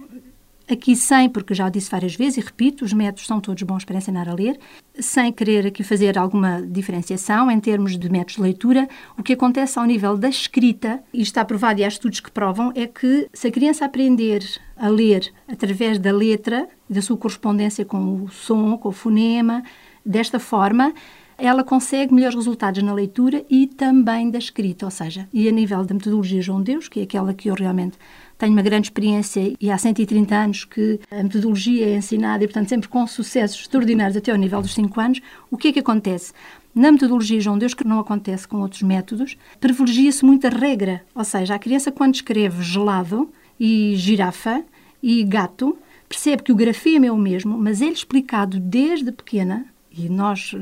Aqui 0.70 0.96
sem, 0.96 1.28
porque 1.30 1.54
já 1.54 1.68
disse 1.68 1.92
várias 1.92 2.16
vezes 2.16 2.38
e 2.38 2.42
repito, 2.42 2.86
os 2.86 2.94
métodos 2.94 3.28
são 3.28 3.42
todos 3.42 3.62
bons 3.64 3.84
para 3.84 3.98
ensinar 3.98 4.30
a 4.30 4.34
ler, 4.34 4.58
sem 4.98 5.32
querer 5.32 5.68
aqui 5.68 5.84
fazer 5.84 6.18
alguma 6.18 6.62
diferenciação 6.62 7.52
em 7.52 7.60
termos 7.60 7.98
de 7.98 8.10
métodos 8.10 8.36
de 8.36 8.42
leitura, 8.42 8.88
o 9.18 9.24
que 9.24 9.34
acontece 9.34 9.78
ao 9.78 9.86
nível 9.86 10.18
da 10.18 10.30
escrita, 10.30 11.04
e 11.14 11.22
está 11.22 11.44
provado 11.44 11.82
e 11.82 11.84
há 11.84 11.88
estudos 11.88 12.22
que 12.22 12.32
provam, 12.32 12.72
é 12.76 12.88
que 12.88 13.28
se 13.34 13.48
a 13.48 13.52
criança 13.52 13.84
aprender 13.84 14.42
a 14.78 14.88
ler 14.88 15.34
através 15.50 16.00
da 16.00 16.14
letra, 16.14 16.68
da 16.90 17.02
sua 17.02 17.18
correspondência 17.18 17.84
com 17.84 18.24
o 18.24 18.30
som, 18.30 18.78
com 18.78 18.88
o 18.88 18.94
fonema, 18.94 19.64
desta 20.06 20.40
forma, 20.40 20.94
ela 21.38 21.64
consegue 21.64 22.14
melhores 22.14 22.36
resultados 22.36 22.82
na 22.84 22.94
leitura 22.94 23.46
e 23.50 23.68
também 23.68 24.30
da 24.30 24.38
escrita, 24.38 24.86
ou 24.86 24.92
seja, 24.92 25.28
e 25.34 25.48
a 25.48 25.52
nível 25.52 25.84
da 25.84 25.94
metodologia 25.94 26.42
João 26.42 26.62
Deus, 26.62 26.88
que 26.88 27.00
é 27.00 27.04
aquela 27.04 27.34
que 27.34 27.50
eu 27.50 27.56
realmente 27.56 27.98
tenho 28.38 28.54
uma 28.54 28.62
grande 28.62 28.88
experiência 28.88 29.54
e 29.60 29.72
há 29.72 29.78
130 29.78 30.36
anos 30.36 30.66
que 30.66 31.00
a 31.10 31.24
metodologia 31.24 31.88
é 31.88 31.96
ensinada 31.96 32.44
e, 32.44 32.48
portanto, 32.48 32.70
sempre 32.70 32.90
com 32.90 33.06
sucessos 33.08 33.62
extraordinários 33.62 34.18
até 34.18 34.32
ao 34.32 34.38
nível 34.38 34.62
dos 34.62 34.74
5 34.74 35.00
anos, 35.00 35.22
o 35.50 35.58
que 35.58 35.70
é 35.70 35.74
que 35.74 35.80
acontece? 35.80 36.34
Na 36.76 36.92
metodologia 36.92 37.40
João 37.40 37.58
Deus, 37.58 37.74
que 37.74 37.88
não 37.88 38.00
acontece 38.00 38.48
com 38.48 38.58
outros 38.58 38.82
métodos, 38.82 39.38
privilegia-se 39.60 40.26
muito 40.26 40.48
a 40.48 40.50
regra, 40.50 41.04
ou 41.14 41.24
seja, 41.24 41.56
a 41.56 41.60
criança 41.60 41.92
quando 41.92 42.16
escreve 42.16 42.64
gelado 42.64 43.30
e 43.60 43.94
girafa 43.96 44.64
e 45.02 45.24
gato, 45.24 45.78
percebe 46.10 46.44
que 46.44 46.52
o 46.52 46.56
grafema 46.56 47.06
é 47.06 47.12
o 47.12 47.18
mesmo, 47.18 47.58
mas 47.58 47.80
ele 47.80 47.94
explicado 47.94 48.60
desde 48.60 49.12
pequena, 49.12 49.66
e 49.96 50.10
nós, 50.10 50.56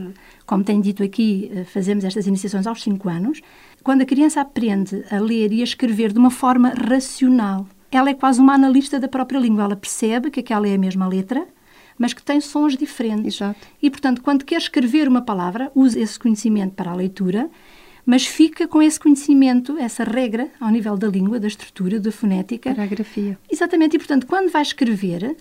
como 0.45 0.63
tenho 0.63 0.81
dito 0.81 1.01
aqui, 1.03 1.49
fazemos 1.67 2.03
estas 2.03 2.27
iniciações 2.27 2.67
aos 2.67 2.83
5 2.83 3.07
anos, 3.09 3.41
quando 3.83 4.01
a 4.01 4.05
criança 4.05 4.41
aprende 4.41 5.03
a 5.09 5.19
ler 5.19 5.51
e 5.53 5.61
a 5.61 5.63
escrever 5.63 6.11
de 6.11 6.19
uma 6.19 6.29
forma 6.29 6.69
racional, 6.69 7.65
ela 7.89 8.09
é 8.09 8.13
quase 8.13 8.39
uma 8.39 8.53
analista 8.53 8.99
da 8.99 9.07
própria 9.07 9.39
língua. 9.39 9.63
Ela 9.63 9.75
percebe 9.75 10.29
que 10.29 10.39
aquela 10.39 10.67
é 10.67 10.75
a 10.75 10.77
mesma 10.77 11.07
letra, 11.07 11.47
mas 11.97 12.13
que 12.13 12.21
tem 12.23 12.39
sons 12.39 12.77
diferentes. 12.77 13.35
Exato. 13.35 13.67
E, 13.81 13.89
portanto, 13.89 14.21
quando 14.21 14.45
quer 14.45 14.57
escrever 14.57 15.07
uma 15.07 15.21
palavra, 15.21 15.71
usa 15.75 15.99
esse 15.99 16.17
conhecimento 16.17 16.73
para 16.73 16.91
a 16.91 16.95
leitura, 16.95 17.49
mas 18.05 18.25
fica 18.25 18.67
com 18.67 18.81
esse 18.81 18.99
conhecimento, 18.99 19.77
essa 19.77 20.03
regra, 20.03 20.49
ao 20.59 20.69
nível 20.69 20.97
da 20.97 21.07
língua, 21.07 21.39
da 21.39 21.47
estrutura, 21.47 21.99
da 21.99 22.11
fonética. 22.11 22.73
Para 22.73 22.83
a 22.83 22.87
grafia. 22.87 23.37
Exatamente. 23.51 23.95
E, 23.95 23.99
portanto, 23.99 24.25
quando 24.25 24.49
vai 24.49 24.61
escrever, 24.61 25.35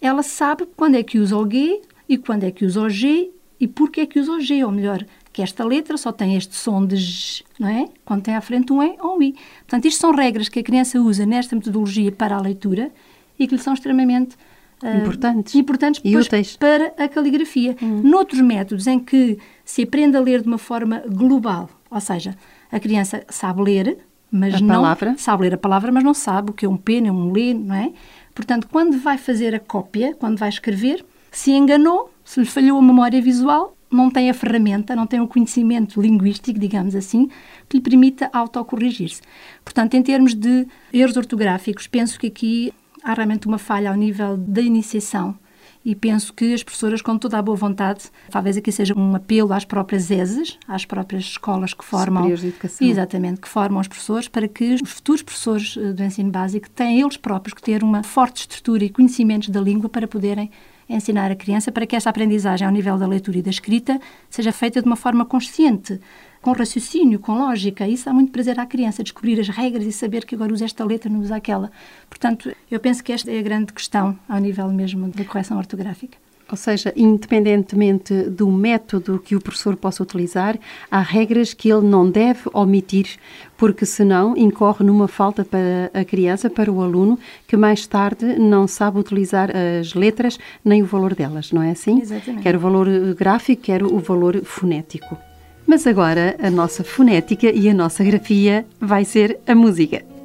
ela 0.00 0.22
sabe 0.22 0.66
quando 0.76 0.94
é 0.94 1.02
que 1.02 1.18
usa 1.18 1.36
o 1.36 1.50
G 1.50 1.80
e 2.08 2.16
quando 2.16 2.44
é 2.44 2.50
que 2.50 2.64
usa 2.64 2.80
o 2.82 2.88
G 2.88 3.30
e 3.60 3.66
porquê 3.66 4.02
é 4.02 4.06
que 4.06 4.18
usa 4.18 4.32
o 4.32 4.40
G, 4.40 4.64
ou 4.64 4.70
melhor, 4.70 5.04
que 5.32 5.42
esta 5.42 5.64
letra 5.64 5.96
só 5.96 6.12
tem 6.12 6.36
este 6.36 6.54
som 6.54 6.84
de 6.84 6.96
J, 6.96 7.44
não 7.58 7.68
é? 7.68 7.88
Quando 8.04 8.22
tem 8.22 8.34
à 8.34 8.40
frente 8.40 8.72
um 8.72 8.82
E 8.82 8.96
ou 9.00 9.18
um 9.18 9.22
I. 9.22 9.34
Portanto, 9.60 9.84
isto 9.86 10.00
são 10.00 10.14
regras 10.14 10.48
que 10.48 10.60
a 10.60 10.62
criança 10.62 11.00
usa 11.00 11.26
nesta 11.26 11.54
metodologia 11.54 12.10
para 12.10 12.36
a 12.36 12.40
leitura 12.40 12.90
e 13.38 13.46
que 13.46 13.54
lhe 13.54 13.60
são 13.60 13.74
extremamente 13.74 14.36
uh, 14.82 15.02
importantes, 15.02 15.54
importantes 15.54 16.00
e 16.04 16.16
úteis 16.16 16.56
para 16.56 16.94
a 16.98 17.08
caligrafia. 17.08 17.76
Hum. 17.82 18.02
Noutros 18.02 18.40
métodos 18.40 18.86
em 18.86 18.98
que 18.98 19.38
se 19.64 19.82
aprende 19.82 20.16
a 20.16 20.20
ler 20.20 20.42
de 20.42 20.48
uma 20.48 20.58
forma 20.58 21.02
global, 21.06 21.68
ou 21.90 22.00
seja, 22.00 22.36
a 22.70 22.80
criança 22.80 23.24
sabe 23.28 23.62
ler, 23.62 23.98
mas 24.30 24.54
a 24.54 24.60
não 24.60 24.68
palavra. 24.68 25.14
sabe 25.18 25.42
ler 25.44 25.54
a 25.54 25.58
palavra, 25.58 25.92
mas 25.92 26.02
não 26.02 26.14
sabe 26.14 26.50
o 26.50 26.54
que 26.54 26.66
é 26.66 26.68
um 26.68 26.76
P, 26.76 27.00
nem 27.00 27.10
um 27.10 27.32
Lê, 27.32 27.54
não 27.54 27.74
é? 27.74 27.92
Portanto, 28.34 28.68
quando 28.70 28.98
vai 28.98 29.16
fazer 29.16 29.54
a 29.54 29.60
cópia, 29.60 30.14
quando 30.14 30.38
vai 30.38 30.48
escrever, 30.48 31.04
se 31.30 31.52
enganou, 31.52 32.10
se 32.26 32.40
lhe 32.40 32.46
falhou 32.46 32.78
a 32.78 32.82
memória 32.82 33.22
visual, 33.22 33.76
não 33.90 34.10
tem 34.10 34.28
a 34.28 34.34
ferramenta, 34.34 34.96
não 34.96 35.06
tem 35.06 35.20
o 35.20 35.28
conhecimento 35.28 36.00
linguístico, 36.02 36.58
digamos 36.58 36.96
assim, 36.96 37.30
que 37.68 37.76
lhe 37.76 37.82
permita 37.82 38.28
autocorrigir-se. 38.32 39.22
Portanto, 39.64 39.94
em 39.94 40.02
termos 40.02 40.34
de 40.34 40.66
erros 40.92 41.16
ortográficos, 41.16 41.86
penso 41.86 42.18
que 42.18 42.26
aqui 42.26 42.74
há 43.02 43.14
realmente 43.14 43.46
uma 43.46 43.58
falha 43.58 43.90
ao 43.90 43.96
nível 43.96 44.36
da 44.36 44.60
iniciação 44.60 45.38
e 45.84 45.94
penso 45.94 46.34
que 46.34 46.52
as 46.52 46.64
professoras, 46.64 47.00
com 47.00 47.16
toda 47.16 47.38
a 47.38 47.42
boa 47.42 47.56
vontade, 47.56 48.10
talvez 48.28 48.56
aqui 48.56 48.72
seja 48.72 48.92
um 48.98 49.14
apelo 49.14 49.52
às 49.52 49.64
próprias 49.64 50.10
ESES, 50.10 50.58
às 50.66 50.84
próprias 50.84 51.22
escolas 51.22 51.72
que 51.72 51.84
formam, 51.84 52.26
de 52.26 52.48
educação. 52.48 52.88
exatamente, 52.88 53.40
que 53.40 53.48
formam 53.48 53.80
os 53.80 53.86
professores, 53.86 54.26
para 54.26 54.48
que 54.48 54.74
os 54.74 54.90
futuros 54.90 55.22
professores 55.22 55.76
eh, 55.76 55.92
do 55.92 56.02
ensino 56.02 56.28
básico 56.28 56.68
tenham 56.70 57.06
eles 57.06 57.16
próprios 57.16 57.54
que 57.54 57.62
ter 57.62 57.84
uma 57.84 58.02
forte 58.02 58.40
estrutura 58.40 58.84
e 58.84 58.90
conhecimentos 58.90 59.48
da 59.48 59.60
língua 59.60 59.88
para 59.88 60.08
poderem 60.08 60.50
ensinar 60.88 61.30
a 61.30 61.36
criança 61.36 61.72
para 61.72 61.86
que 61.86 61.96
esta 61.96 62.10
aprendizagem 62.10 62.66
ao 62.66 62.72
nível 62.72 62.96
da 62.98 63.06
leitura 63.06 63.38
e 63.38 63.42
da 63.42 63.50
escrita 63.50 64.00
seja 64.30 64.52
feita 64.52 64.80
de 64.80 64.86
uma 64.86 64.96
forma 64.96 65.24
consciente, 65.24 66.00
com 66.40 66.52
raciocínio, 66.52 67.18
com 67.18 67.38
lógica. 67.38 67.88
Isso 67.88 68.04
dá 68.04 68.12
muito 68.12 68.30
prazer 68.30 68.58
à 68.60 68.66
criança, 68.66 69.02
descobrir 69.02 69.40
as 69.40 69.48
regras 69.48 69.84
e 69.84 69.92
saber 69.92 70.24
que 70.24 70.34
agora 70.34 70.52
usa 70.52 70.64
esta 70.64 70.84
letra, 70.84 71.10
não 71.10 71.20
usa 71.20 71.36
aquela. 71.36 71.70
Portanto, 72.08 72.54
eu 72.70 72.78
penso 72.78 73.02
que 73.02 73.12
esta 73.12 73.30
é 73.30 73.38
a 73.38 73.42
grande 73.42 73.72
questão 73.72 74.18
ao 74.28 74.38
nível 74.38 74.68
mesmo 74.68 75.08
da 75.08 75.24
correção 75.24 75.58
ortográfica. 75.58 76.25
Ou 76.48 76.56
seja, 76.56 76.92
independentemente 76.96 78.14
do 78.30 78.48
método 78.50 79.18
que 79.18 79.34
o 79.34 79.40
professor 79.40 79.74
possa 79.74 80.02
utilizar, 80.02 80.56
há 80.88 81.00
regras 81.00 81.52
que 81.52 81.68
ele 81.68 81.86
não 81.86 82.08
deve 82.08 82.42
omitir, 82.52 83.18
porque 83.56 83.84
senão 83.84 84.36
incorre 84.36 84.84
numa 84.84 85.08
falta 85.08 85.44
para 85.44 85.90
a 85.92 86.04
criança, 86.04 86.48
para 86.48 86.70
o 86.70 86.80
aluno, 86.80 87.18
que 87.48 87.56
mais 87.56 87.86
tarde 87.86 88.38
não 88.38 88.68
sabe 88.68 88.98
utilizar 88.98 89.50
as 89.56 89.94
letras 89.94 90.38
nem 90.64 90.82
o 90.82 90.86
valor 90.86 91.14
delas, 91.14 91.50
não 91.50 91.62
é 91.62 91.72
assim? 91.72 92.00
Exatamente. 92.00 92.42
Quer 92.42 92.54
o 92.54 92.60
valor 92.60 92.88
gráfico, 93.14 93.62
quer 93.62 93.82
o 93.82 93.98
valor 93.98 94.40
fonético. 94.44 95.18
Mas 95.66 95.84
agora 95.84 96.36
a 96.40 96.48
nossa 96.48 96.84
fonética 96.84 97.50
e 97.50 97.68
a 97.68 97.74
nossa 97.74 98.04
grafia 98.04 98.64
vai 98.80 99.04
ser 99.04 99.40
a 99.48 99.54
música. 99.54 100.15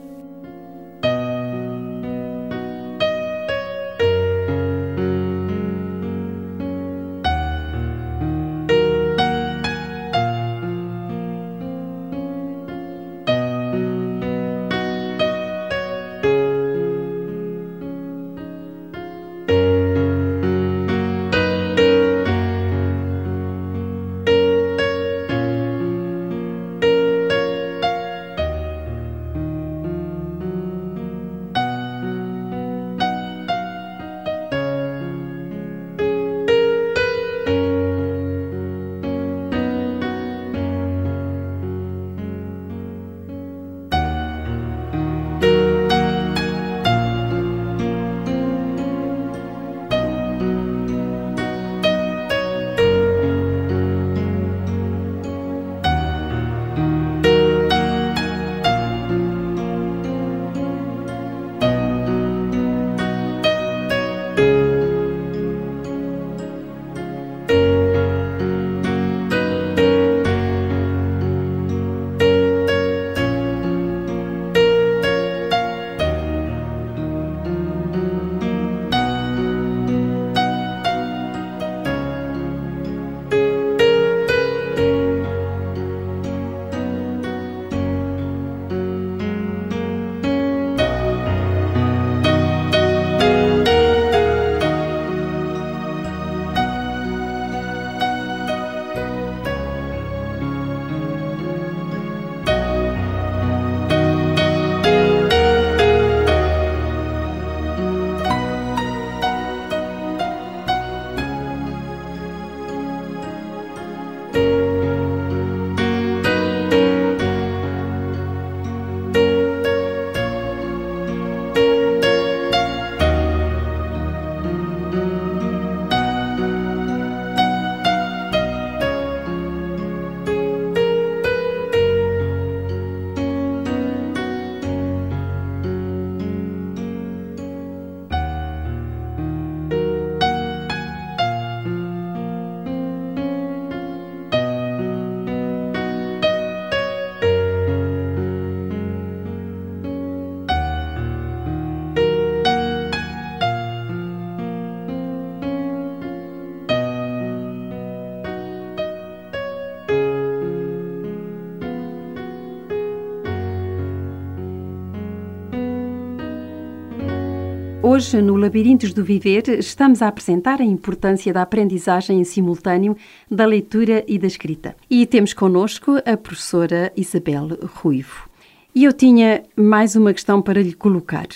Hoje, 167.93 168.21
no 168.21 168.38
Labirintos 168.38 168.93
do 168.93 169.03
Viver, 169.03 169.50
estamos 169.50 170.01
a 170.01 170.07
apresentar 170.07 170.62
a 170.62 170.63
importância 170.63 171.33
da 171.33 171.41
aprendizagem 171.41 172.21
em 172.21 172.24
simultâneo 172.24 172.95
da 173.29 173.45
leitura 173.45 174.01
e 174.07 174.17
da 174.17 174.27
escrita. 174.27 174.77
E 174.89 175.05
temos 175.05 175.33
connosco 175.33 175.98
a 176.05 176.15
professora 176.15 176.93
Isabel 176.95 177.50
Ruivo. 177.62 178.29
E 178.74 178.86
eu 178.86 178.93
tinha 178.93 179.43
mais 179.57 179.98
uma 179.98 180.13
questão 180.13 180.41
para 180.41 180.62
lhe 180.62 180.71
colocar. 180.71 181.27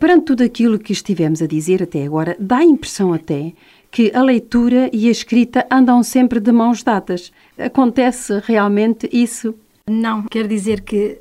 Perante 0.00 0.24
tudo 0.24 0.42
aquilo 0.42 0.78
que 0.78 0.94
estivemos 0.94 1.42
a 1.42 1.46
dizer 1.46 1.82
até 1.82 2.06
agora, 2.06 2.34
dá 2.40 2.56
a 2.56 2.64
impressão 2.64 3.12
até 3.12 3.52
que 3.90 4.10
a 4.14 4.22
leitura 4.22 4.88
e 4.94 5.08
a 5.08 5.10
escrita 5.10 5.66
andam 5.70 6.02
sempre 6.02 6.40
de 6.40 6.50
mãos 6.50 6.82
dadas. 6.82 7.30
Acontece 7.58 8.40
realmente 8.46 9.10
isso? 9.12 9.54
Não, 9.86 10.22
quer 10.22 10.46
dizer 10.46 10.80
que 10.80 11.20